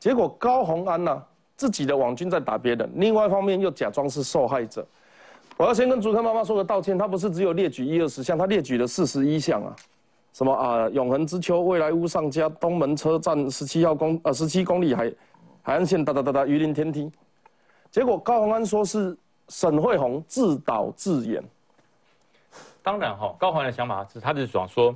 [0.00, 1.22] 结果高鸿安呐、
[1.54, 4.84] 自己的网军在打别人，另外一方面又假装是受害者。
[5.56, 9.76] 我要先跟竹科妈妈说个道歉，他不是只有列举一二十项，他列举了四十一项啊，
[10.32, 15.12] 什么啊，永恒之丘、未来屋上家、东门车站十七号公呃十七公里海
[15.62, 17.12] 海岸线哒哒哒哒鱼林天梯，
[17.90, 19.16] 结果高宏安说是
[19.48, 21.42] 沈惠宏自导自演。
[22.82, 24.94] 当然哈、高环的想法是，他就是想说，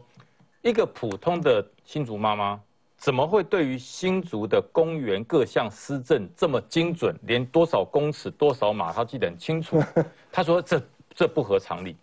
[0.62, 2.58] 一个普通的新竹妈妈，
[2.96, 9.82] 怎么会对于新竹的公园各项施政这么精准，连多少公尺、多少码，他记得很清楚。
[10.32, 10.82] 他说这
[11.14, 11.94] 这不合常理，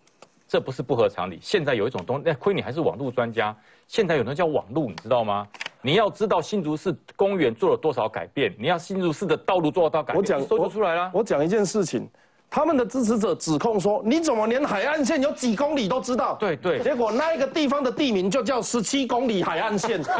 [0.47, 1.39] 这不是不合常理。
[1.41, 3.55] 现在有一种东西，那亏你还是网络专家，
[3.87, 5.47] 现在有人叫网络，你知道吗？
[5.81, 11.11] 你要知道新竹市公园做了多少改变，你要新竹市的道路做了多少改变，我讲你搜就出来了。
[11.13, 12.07] 我讲一件事情，
[12.49, 16.35] 他们的支持者指控说，你怎么连海岸线有几公里都知道？
[16.39, 20.01] 对对结果那一个地方的地名就叫十七公里海岸线。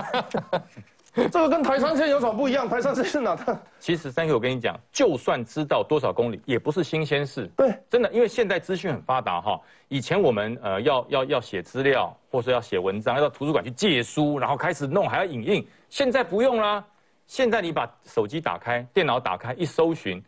[1.30, 2.70] 这个跟台山线有什么不一样？
[2.70, 3.60] 台山线是哪的？
[3.80, 7.50] 其实三哥，我跟你讲，就算知道多少公里，也不是新鲜事。
[7.58, 9.60] 对，真的，因为现在资讯很发达哈。
[9.90, 15.68] 以前我们呃要要要写资料，或者说要写文章，要到图书馆去借书，然后开始弄，还要影印。
[15.90, 16.82] 现在不用啦，
[17.28, 20.24] 现在你把手机打开，电脑打开，一搜寻，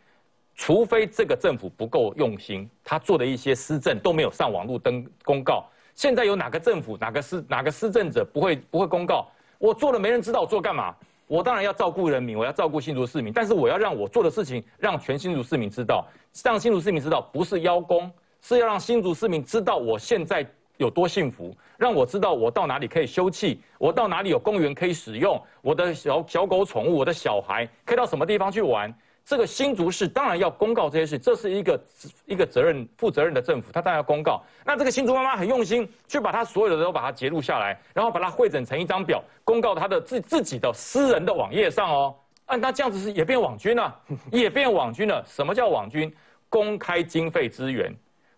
[0.54, 5.63] 除非这个政府不够用心，他做的一些施政都没有上网络登公告。
[5.96, 9.26] 现在有哪个政府、哪个施哪个施政者不会不会公告？
[9.63, 10.93] 我做了没人知道我做干嘛？
[11.26, 16.06] 我当然要照顾人民，我要照顾新竹市民，但是我要让我做的事情让全新竹市民知道，
[16.43, 20.45] 让新竹市民知道不是邀功，是要让新竹市民知道我现在
[20.76, 28.93] 有多幸福，让我知道我到哪里可以休憩，我到哪里有公园可以使用，我的小小狗宠物，我的小孩可以到什么地方去玩。
[29.25, 31.83] 这个新竹市当然要公告这些事，这是一个
[32.25, 34.43] 一个责任负责任的政府，他当然要公告。
[34.65, 42.15] 那这个新竹妈妈很用心，去把他所有的都把它截录下来，然后把它汇整成一张表，公告他的自自己的私人的网页上哦。
[42.45, 45.23] 啊，那这样子是也变网军了， 也变网军了。
[45.25, 46.13] 什么叫网军？
[46.49, 47.91] 公开经费资源，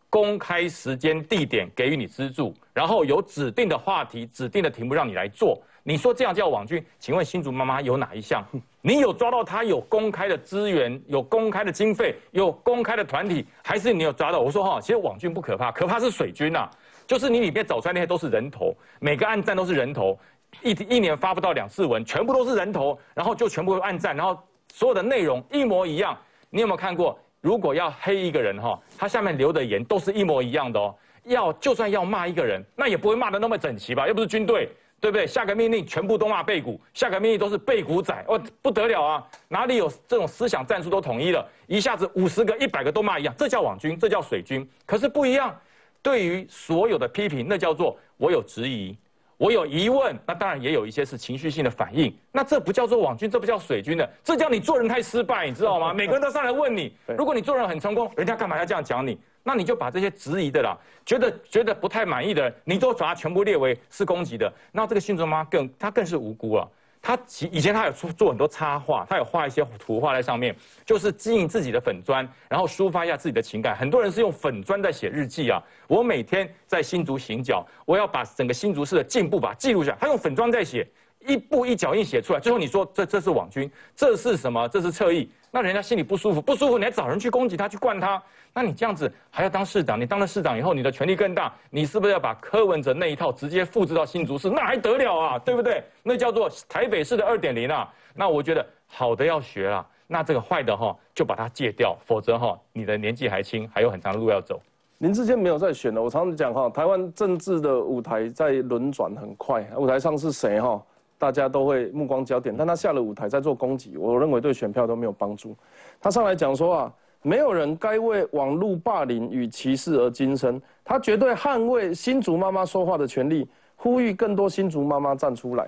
[0.09, 5.61] 公开时间地点给予你资助，然后有指定的话题、指定的题目让你来做。
[5.83, 6.81] 你说这样叫网军？
[6.99, 8.41] 请问新竹妈妈有哪一项？
[8.87, 14.39] 你有抓到他有公开的资源、有公开的经费、有公开的团体，还是你有抓到？
[14.39, 16.69] 我说哈，其实网军不可怕，可怕是水军呐、
[17.07, 20.15] 就是你里面找出来那些都是人头，每个暗战都是人头，
[20.61, 24.39] 一一年发不到两次文，全部都是人头，然后就全部暗战，然后
[24.71, 26.15] 所有的内容一模一样。
[26.51, 27.19] 你有没有看过？
[27.41, 30.95] 如果要黑一个人哈，他下面留的言都是一模一样的哦。
[31.23, 34.07] 要就算要骂一个人，那也不会骂的那么整齐吧？
[34.07, 34.69] 又不是军队。
[34.99, 35.27] 对不对？
[35.27, 39.27] 下个命令全部都骂背骨，下个命令都是背骨仔，哦，不得了啊！
[39.47, 44.67] 哪里有这种思想战术都统一了，一下子五十个、一百个都骂一样，这叫网军，这叫水军。
[44.85, 45.55] 可是不一样，
[46.01, 48.97] 对于所有的批评，那叫做我有质疑，
[49.37, 55.93] 我有疑问，那当然也有一些是情绪性的反应，那这不叫做网军，这不叫水军的，这叫你做人太失败，你知道吗？
[55.93, 59.19] 每个人都上来问你，如果你做人很成功，人家干嘛要这样讲你？
[59.47, 64.51] 那你就把这些质疑的啦，觉得觉得不太满意的，你都把它全部列为是攻击的。
[64.71, 66.67] 那这个新竹妈更她更是无辜了。
[66.99, 73.75] 她其以前她有做做很多插画，她有画一些图画在上面，就是经营自己的粉砖，然后抒发一下自己的情感。
[73.75, 75.61] 很多人是用粉砖在写日记啊。
[75.87, 79.97] 我每天在新竹行脚，我要把整个新竹市的进步把它记录下来。
[80.01, 80.87] 他用粉砖在写，
[81.27, 82.39] 一步一脚印写出来。
[82.39, 84.67] 最后你说这这是网军，这是什么？
[84.67, 85.29] 这是侧翼。
[85.51, 88.21] 那人家心里不舒服，不舒服，你还找人去攻击他，去灌他。
[88.53, 89.99] 那你这样子还要当市长？
[89.99, 94.49] 你当了市长以后，你的权力更大，你是不是要把柯文哲那一套直接复制到新竹市？
[94.49, 95.83] 那还得了啊，对不对？
[96.03, 97.89] 那叫做台北市的二点零啊。
[98.13, 104.61] 那我觉得好的要学啊，那这个坏的哈就把它戒掉，否则哈你的年纪还轻，还有很长的路要走。
[104.99, 110.81] 林志坚没有在选了，我常常讲哈，台湾政治的舞台在轮转很快，舞台上是谁哈，
[111.17, 115.55] 大家都会目光焦点，但他下了舞台在做攻击，我认为对选票都没有帮助。
[115.99, 116.93] 他上来讲说啊。
[117.27, 125.67] 没有人该为网络霸凌与歧视而今生，他绝对捍卫新竹妈妈说话的权利，呼吁更多新竹妈妈站出来。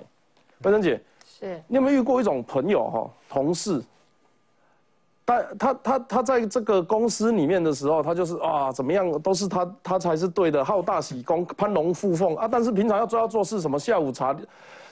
[0.62, 3.82] 白珍姐，是你有没有遇过一种朋友哈，同事，
[5.26, 14.38] 他他他他在这个公司里面的时候，他就是啊怎么样都是他他才是对的，好大喜功，攀龙附凤啊，但是平常要做要做事，什么下午茶。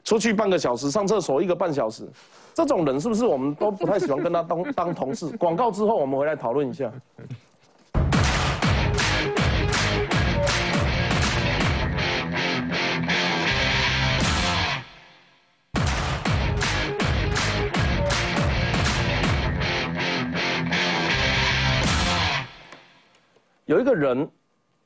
[0.05, 2.07] 出去半个小时，上厕所一个半小时，
[2.53, 5.27] 这种人是不是我们都不太喜欢跟他当 当同事？
[5.35, 6.91] 广告之后我们回来讨论一下。
[23.65, 24.29] 有一个人，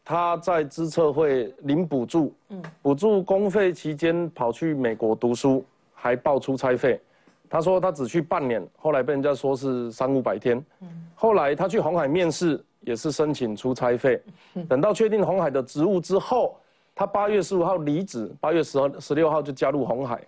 [0.09, 2.33] 他在资策会领补助，
[2.81, 6.99] 补助公费期间跑去美国读书，还报出差费。
[7.47, 10.65] 他说他只去半年，后来被人家说是三五百天。
[11.13, 14.19] 后来他去红海面试，也是申请出差费。
[14.67, 16.57] 等到确定红海的职务之后，
[16.95, 20.19] 他八月十五号离职，八月十二十六号就加入红海。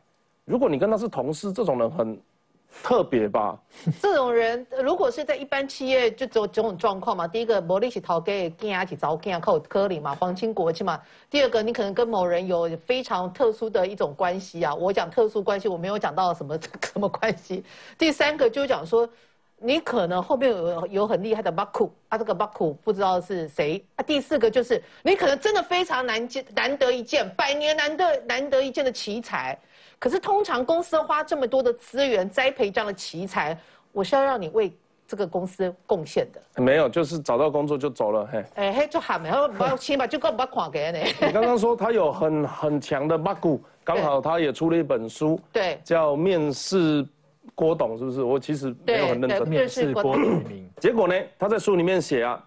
[0.45, 2.15] 如果你跟他是同事，这种人很
[2.83, 3.59] 特别吧？
[4.01, 7.27] 这种人如果是在一般企业，就只有这种状况嘛。
[7.27, 10.99] 第一个，魔力是逃给跟阿起早跟靠科里嘛，皇亲国戚嘛。
[11.29, 14.73] 第二个，你可能跟某人有非常特殊的一种关系啊。
[14.73, 16.57] 我讲特殊关系，我没有讲到什么
[16.93, 17.63] 什么关系。
[17.97, 19.07] 第三个就讲说，
[19.57, 24.03] 你可能后面有有很厉害的巴库啊，这个巴库不知道是谁啊。
[24.03, 29.57] 第四个就是你可能真的非常难见难得一见，百年难得难得一见的奇才。
[30.01, 33.55] 可是通常公司花这么多的资源栽培这样的奇才，
[33.91, 34.75] 我是要让你为
[35.07, 36.41] 这个公司贡献的。
[36.59, 38.25] 没有，就是找到工作就走了。
[38.25, 41.27] 嘿，哎、嘿，就喊没有，不要起码就够不要垮给你。
[41.27, 47.07] 你刚刚说他有很很强的八股刚好他也出了一本书，对叫《面试
[47.53, 48.23] 郭董》，是不是？
[48.23, 49.47] 我其实没有很认真。
[49.47, 50.43] 面试郭董
[50.81, 52.43] 结果呢，他在书里面写啊，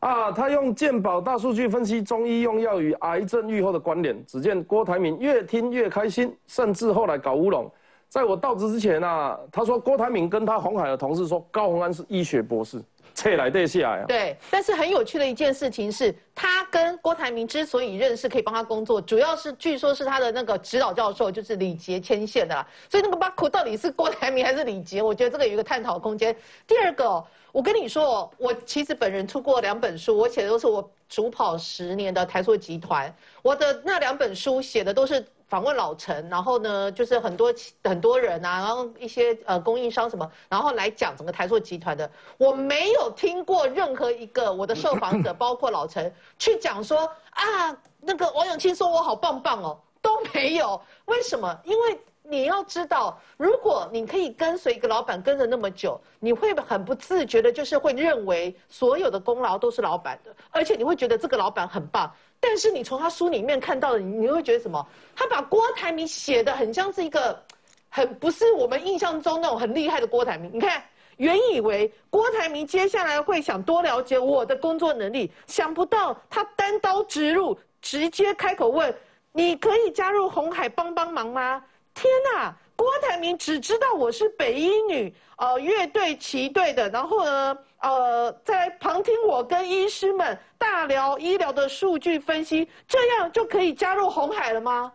[0.00, 4.24] 啊，他用健保大数据分析中医用药与癌症愈后的关联。
[4.26, 7.70] 只见郭台铭越听越开心，甚至后来搞乌龙。
[8.08, 12.80] 在我到职之前啊，他说郭台铭跟他红海的同事说，高鸿安是医学博士，
[13.12, 14.04] 切来对下来啊。
[14.06, 22.66] 对，但是很有趣的一件事情是，他跟郭台铭之所以认识，可以帮他工作，主要是据说是他的那个指导教授就是李杰牵线的啦。
[22.88, 25.02] 所以那个巴库到底是郭台铭还是李杰？
[25.02, 26.34] 我觉得这个有一个探讨空间。
[26.66, 27.22] 第二个、
[27.52, 35.24] 我跟你说哦，我其实本人出过两本书，我写的都是我主跑十年的台塑集团，我的那两本书写的都是。
[35.48, 37.50] 访问老陈，然后呢，就是很多
[37.82, 50.78] 很多人啊，然后一些呃供应商什么，然后来讲整个台塑集团的，我没有听过任何一个我的受访者， 包括老陈，去讲说啊，那个王永庆说我好棒棒哦，都没有。
[51.06, 51.58] 为什么？
[51.64, 51.98] 因为
[52.30, 62.12] 你要知道，如果你可以跟随一个老板跟着那么久，你会很不自觉的，就是会认为所有的功劳都是老板的，而且你会觉得这个老板很棒。
[62.38, 64.86] 但是你从他书里面看到的，你你会觉得什么？
[65.16, 67.42] 他把郭台铭写的很像是一个，
[67.88, 70.50] 很不是我们印象中那种很厉害的郭台铭。
[70.52, 70.82] 你看，
[71.16, 78.94] 原以为郭台铭接下来会想多了解我的工作能力，想不到他单刀直入，直接开口问
[79.32, 81.64] ：“你可以加入红海帮帮忙吗？”
[81.98, 82.54] 天哪！
[82.76, 94.92] 郭台铭只知道我是北医女，呃，乐队旗队的，然后呢，呃，在旁听我跟医师们大聊医疗的数据分析，这样就可以加入红海了吗？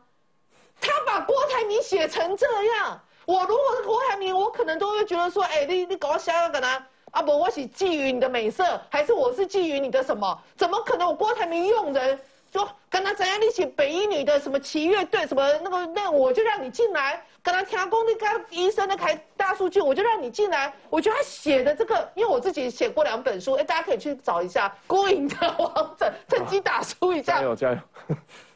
[0.79, 2.47] 他把郭台铭写成这
[2.77, 6.85] 样，我如果是郭台铭，我可能都会觉得说，哎、你你搞我想要干嘛？
[7.11, 10.41] 啊不，我是觊觎你的美色，还是我是觊觎你的什么？
[10.55, 11.09] 怎么可能？
[11.09, 12.17] 我郭台铭用人
[12.53, 20.71] 说跟他怎样一起北医女的什么旗乐队什么那个那我就让你进来，跟他听工那个医生那开大数据，我就让你进来。
[20.91, 27.37] 我觉得他写的这个，因为我自己写过两本书，哎，大家可以去找一下孤影的王者，趁机打书一下。
[27.37, 27.77] 加油加油！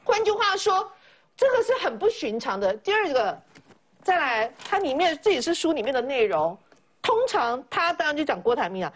[0.03, 0.89] 换句话说，
[1.35, 2.71] 这个是很不寻常的。
[2.75, 3.41] 第二个，
[4.03, 6.55] 再来，它里面这也是书里面的内容。
[7.01, 8.93] 通常他当然就讲郭台铭啊，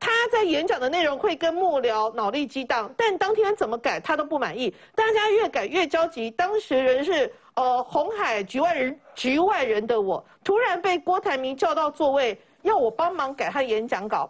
[0.00, 6.30] 他在演讲的内容会跟幕僚脑力激荡，但当天怎么改他都不满意，大家越改越焦急。
[6.30, 14.28] 当时人是呃红海局外人局外人的我，突然被郭台铭叫到座位，要我帮忙改他演讲稿。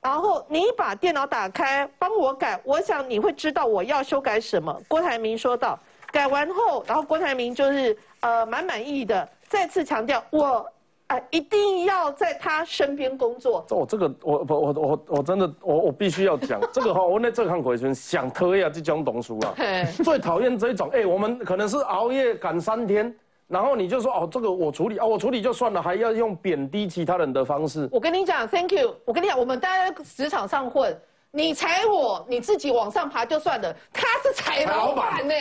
[0.00, 4.80] 然后你把电脑打开，帮我改，我想你会知道我要修改什么。
[4.86, 5.78] 郭台铭说道。
[6.10, 10.66] 改完后，然后郭台铭就是呃蛮满意的，再次强调我
[11.08, 13.64] 呃一定要在他身边工作。
[13.68, 19.54] 这我这个我我我我我真的我我必须要讲这个哈，我那这看回旋想推啊这种东西啊，
[20.04, 23.14] 最讨厌这种哎，我们可能是熬夜赶三天，
[23.46, 27.88] 然后你就说哦这个我处理啊我处理就算了，还要用贬低其他人的方式。
[27.90, 28.94] 我跟你讲，Thank you。
[29.04, 30.94] 我跟你讲，我们大家在职场上混，
[31.30, 35.34] 你踩我，你自己往上爬就算了，他是踩老板呢，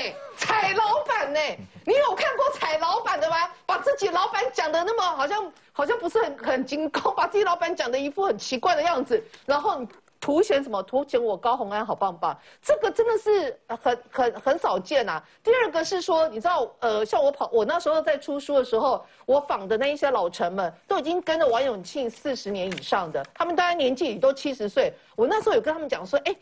[0.58, 1.40] 踩老板呢。
[1.86, 3.36] 你有看过踩老板的吗？
[3.66, 9.86] 把自己老板讲的那么好像好像不是很很精工，把自己老板讲的一副很奇怪的样子，然后
[10.20, 10.82] 凸显什么？
[10.84, 24.92] 凸显我高红安好棒棒，这个真的是很很很少见呐、第二个是说，你知道，呃，像我跑，我那时候在出书的时候，我访的那一些老臣们，都已经跟着王永庆四十年以上的，他们当然年纪也都七十岁。
[25.16, 26.36] 我那时候有跟他们讲说，哎。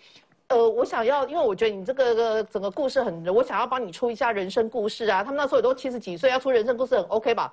[0.50, 5.24] 呃，我想要，因为我觉得你这个个整个故事很，我想要帮你出一下人生故事啊。
[5.24, 7.52] 他们那时候也都七十几岁，要出人生故事很 OK 吧？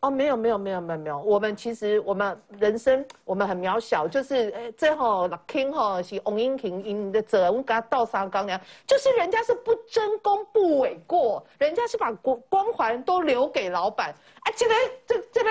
[0.00, 14.08] 哦，没有没有没有没有没有，我们其实我们人生我们很渺小，就是哎最后 king 吼是王英婷因的责，我们给他倒三缸呀，就是人家是不争功不诿过，人家是把光光环都留给老板，
[14.40, 14.74] 啊，这个
[15.06, 15.50] 这这个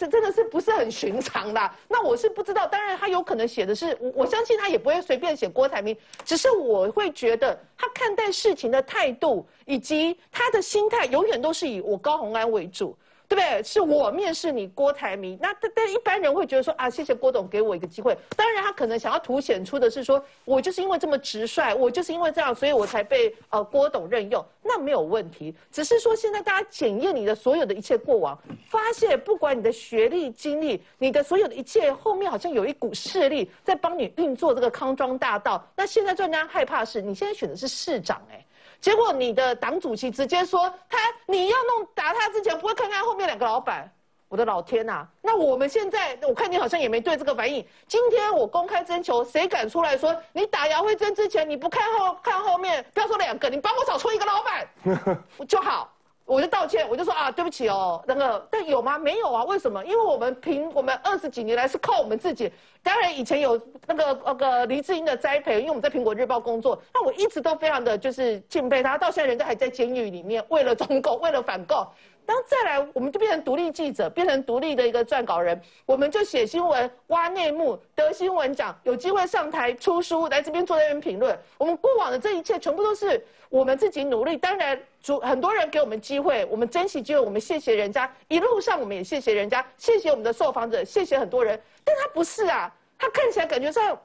[0.00, 1.70] 这真的是不是很寻常的。
[1.86, 5.94] 那我是不知道，当然他有可能写的是，我我相信他也不会随便写郭台铭，
[6.24, 12.96] 只是我会觉得他看待事情的态度以及他的心态，永远都是以我高红安为主。
[13.30, 13.62] 对不对？
[13.62, 18.18] 是我面试你郭台铭，那但但一般人会觉得说啊，谢谢郭董给我一个机会。
[18.36, 25.54] 当然，他可能想要凸显出的是说，我就是因为这么直率，我就是因为这样，所以我才被呃郭董任用，那没有问题。
[25.70, 28.36] 只是说现在大家检验你的所有的一切过往，
[28.68, 35.64] 发现不管你的学历、经历，你的所有的一切后面好像有一股势力在帮你运作这个康庄大道。
[35.76, 38.44] 那现在最让大家害怕的是，你现在选的是市长、哎。
[38.80, 43.92] 结果你的党主席直接说他你要弄打他之前不会看看后面两个老板，
[44.28, 47.66] 我的老天呐、那我们现在我看你好像也没对这个反应。
[47.86, 54.68] 今天我公开征求，谁敢出来说你打姚慧珍之前你不看后看后面，不要说两个，你帮我找出一个老板
[55.46, 55.92] 就好。
[56.30, 58.96] 我就道歉，我就说啊，对不起哦，那个，但有吗？
[58.96, 59.84] 没有啊，为什么？
[59.84, 62.52] 因为我们凭我们二十几年来是靠我们自己。
[62.84, 71.84] 当然以前有那个那个黎智英的栽培，因为我们在苹果日报工作，那我一直都非常的就是敬佩他，到现在人家还在监狱里面，为了中共，为了反共。
[72.30, 81.36] 然后再来，我们就变成独立记者，变成独立的一个撰稿人，我们就写新闻、挖内幕、得新闻奖，有机会上台出书，来这边做这边评论。
[81.58, 84.36] 我们过往的这一切，全部都是我们自己努力。
[84.36, 88.08] 当然，主很多人给我们机会，我们珍惜机会，我们谢谢人家。
[88.28, 91.60] 一路上我们也谢谢人家，谢谢我们的受访者，谢谢很多人。
[91.82, 94.00] 但他不是啊，他看起来感觉上。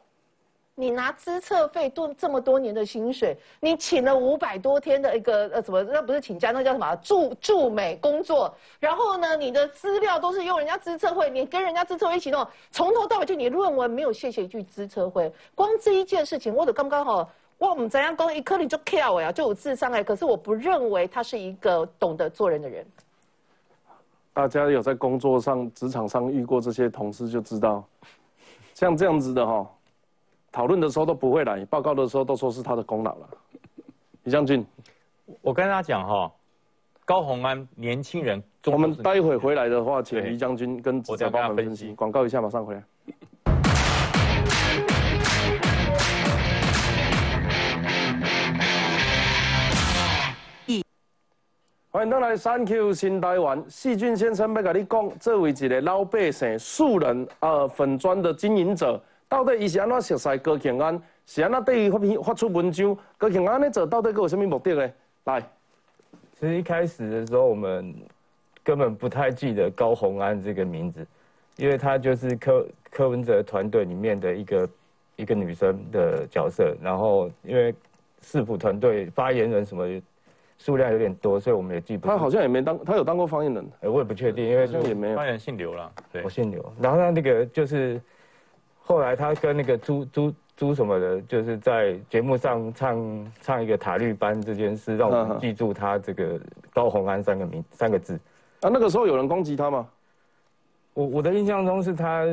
[0.78, 5.82] 你拿资策费多这么多年的薪水，你请了五百多天的一个呃什么？
[5.84, 6.94] 那不是请假，那叫什么？
[6.98, 8.54] 驻驻美工作。
[8.78, 15.32] 然后呢，你的资料都是用人家资策会，你跟人家资策会一起弄，从头到尾就你论文没有谢谢一句资策会。
[15.56, 20.04] 光这一件事情，我的刚刚好哇，我们怎样讲一颗你就 care 呀，就有智商哎。
[20.04, 22.86] 可是我不认为他是一个懂得做人的人。
[24.34, 27.82] 大家有在工作上、职场上遇过这些同事就知道，
[28.74, 29.66] 像这样子的哈，
[30.56, 33.28] 讨论的时候都不会来，报告的时候都说是他的功劳了。
[34.24, 34.66] 李将军，
[35.42, 36.32] 我跟大家讲哈，
[37.04, 41.92] 高虹安年轻人，我们待会回来的话，请对李将军跟执长我再帮我们分析。
[41.96, 42.82] 广告一下，马上回来。
[51.92, 53.62] 欢迎登来三 Q 新台湾。
[53.68, 59.02] 细菌先生要跟你讲，作为一个老百姓、素人呃粉砖的经营者，
[59.36, 61.02] 到底伊是安怎熟悉高庆安？
[61.26, 62.98] 是安怎对伊发发出文章？
[63.18, 64.90] 高庆安尼做到底佮有什么目的呢？
[65.26, 65.42] 来，
[66.40, 67.94] 其实一开始的时候，我们
[68.64, 71.06] 根本不太记得高虹安这个名字，
[71.58, 74.70] 因为她就是柯柯文哲团队里面的一个
[75.18, 76.74] 一个女生的角色。
[76.82, 77.76] 然后因为
[78.22, 79.86] 市府团队发言人什么
[80.58, 82.08] 数量有点多，所以我们也记不住。
[82.08, 85.24] 他好像也没当，他有当过发言人，呃我也不确定，因为好像也没有发。
[85.24, 86.74] 言人姓刘了，对我，姓刘。
[86.80, 88.00] 然后他那个就是
[88.88, 96.40] 后来他跟那个朱朱朱什么的，就是在节目上唱唱一个塔绿班这件事，让我们记住他这个
[96.72, 98.14] 高洪安三个名三个字。
[98.62, 99.88] 啊，那个时候有人攻击他吗？
[100.94, 102.26] 我我的印象中是他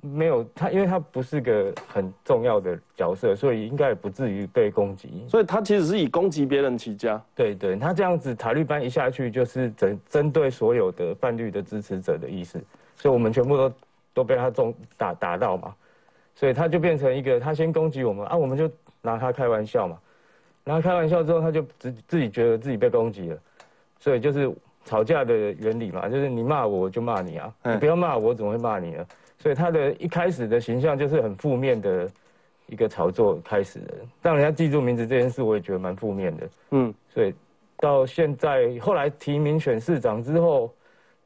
[0.00, 5.24] 没有他，因为他不是个很重要的角色，所以应该也不至于被攻击。
[5.28, 7.22] 所以他其实是以攻击别人起家。
[7.34, 12.58] 对对，他这样子塔绿班一下去，就是针针对所有的泛绿的支持者的意思，
[12.96, 13.72] 所以我们全部都
[14.14, 15.74] 都被他中打打到嘛，
[16.38, 18.70] 所以他就变成一个他先攻击我们啊，我们就
[19.02, 19.98] 拿他开玩笑嘛，
[20.62, 23.38] 拿他开玩笑之后，他就自自己觉得自己被攻击了，
[23.98, 24.48] 所以就是
[24.84, 29.04] 吵架的原理嘛，就是你骂我我就骂你啊，嗯你不要骂我，我怎么会骂你呢？
[29.40, 32.08] 所以他的一开始的形象就是很负面的
[32.66, 36.48] 一个炒作开始的，让人家记住名字这件事，我也觉得蛮负面的。
[36.70, 37.34] 嗯，所以
[37.78, 40.72] 到现在后来提名选市长之后，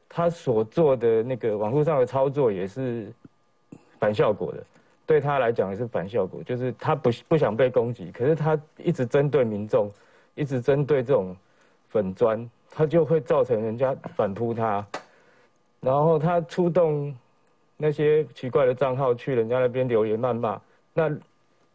[0.08, 3.12] 他所做的那个网络上的操作也是
[3.98, 4.64] 反效果的，
[5.12, 9.90] 对他来讲也是反效果，就是他不不想被攻击，可是他一直针对民众，
[10.34, 11.36] 一直针对这种
[11.90, 14.86] 粉砖，他就会造成人家反扑他，
[15.80, 17.14] 然后他出动
[17.76, 20.58] 那些奇怪的账号去人家那边留言谩骂，
[20.94, 21.14] 那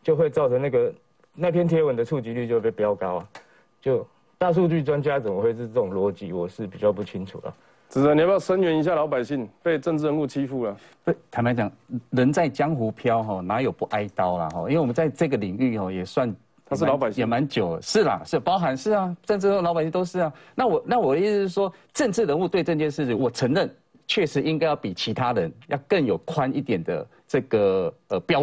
[0.01, 0.91] 就会造成那个
[1.35, 3.29] 那篇贴文的触及率就会被飙高啊。
[3.79, 4.03] 就
[4.39, 6.33] 大数据专家怎么会是这种逻辑？
[6.33, 7.55] 我是比较不清楚了。
[7.89, 10.75] 子仁，你要不要声援一下老百姓被政治人物欺负了？
[11.05, 11.71] 不，坦白讲，
[12.09, 14.59] 人在江湖飘哈，哪有不挨刀啦哈？
[14.67, 16.35] 因为我们在这个领域哦，也算
[16.65, 20.33] 他是老百姓也蛮久了，是啦，是包含是啊，政治老百姓都是啊。
[20.53, 23.73] 那我那我的意思是说，政治人物对这件事情，我承认
[24.05, 28.35] 确实应该要比其他人要更有宽一点的这个呃标。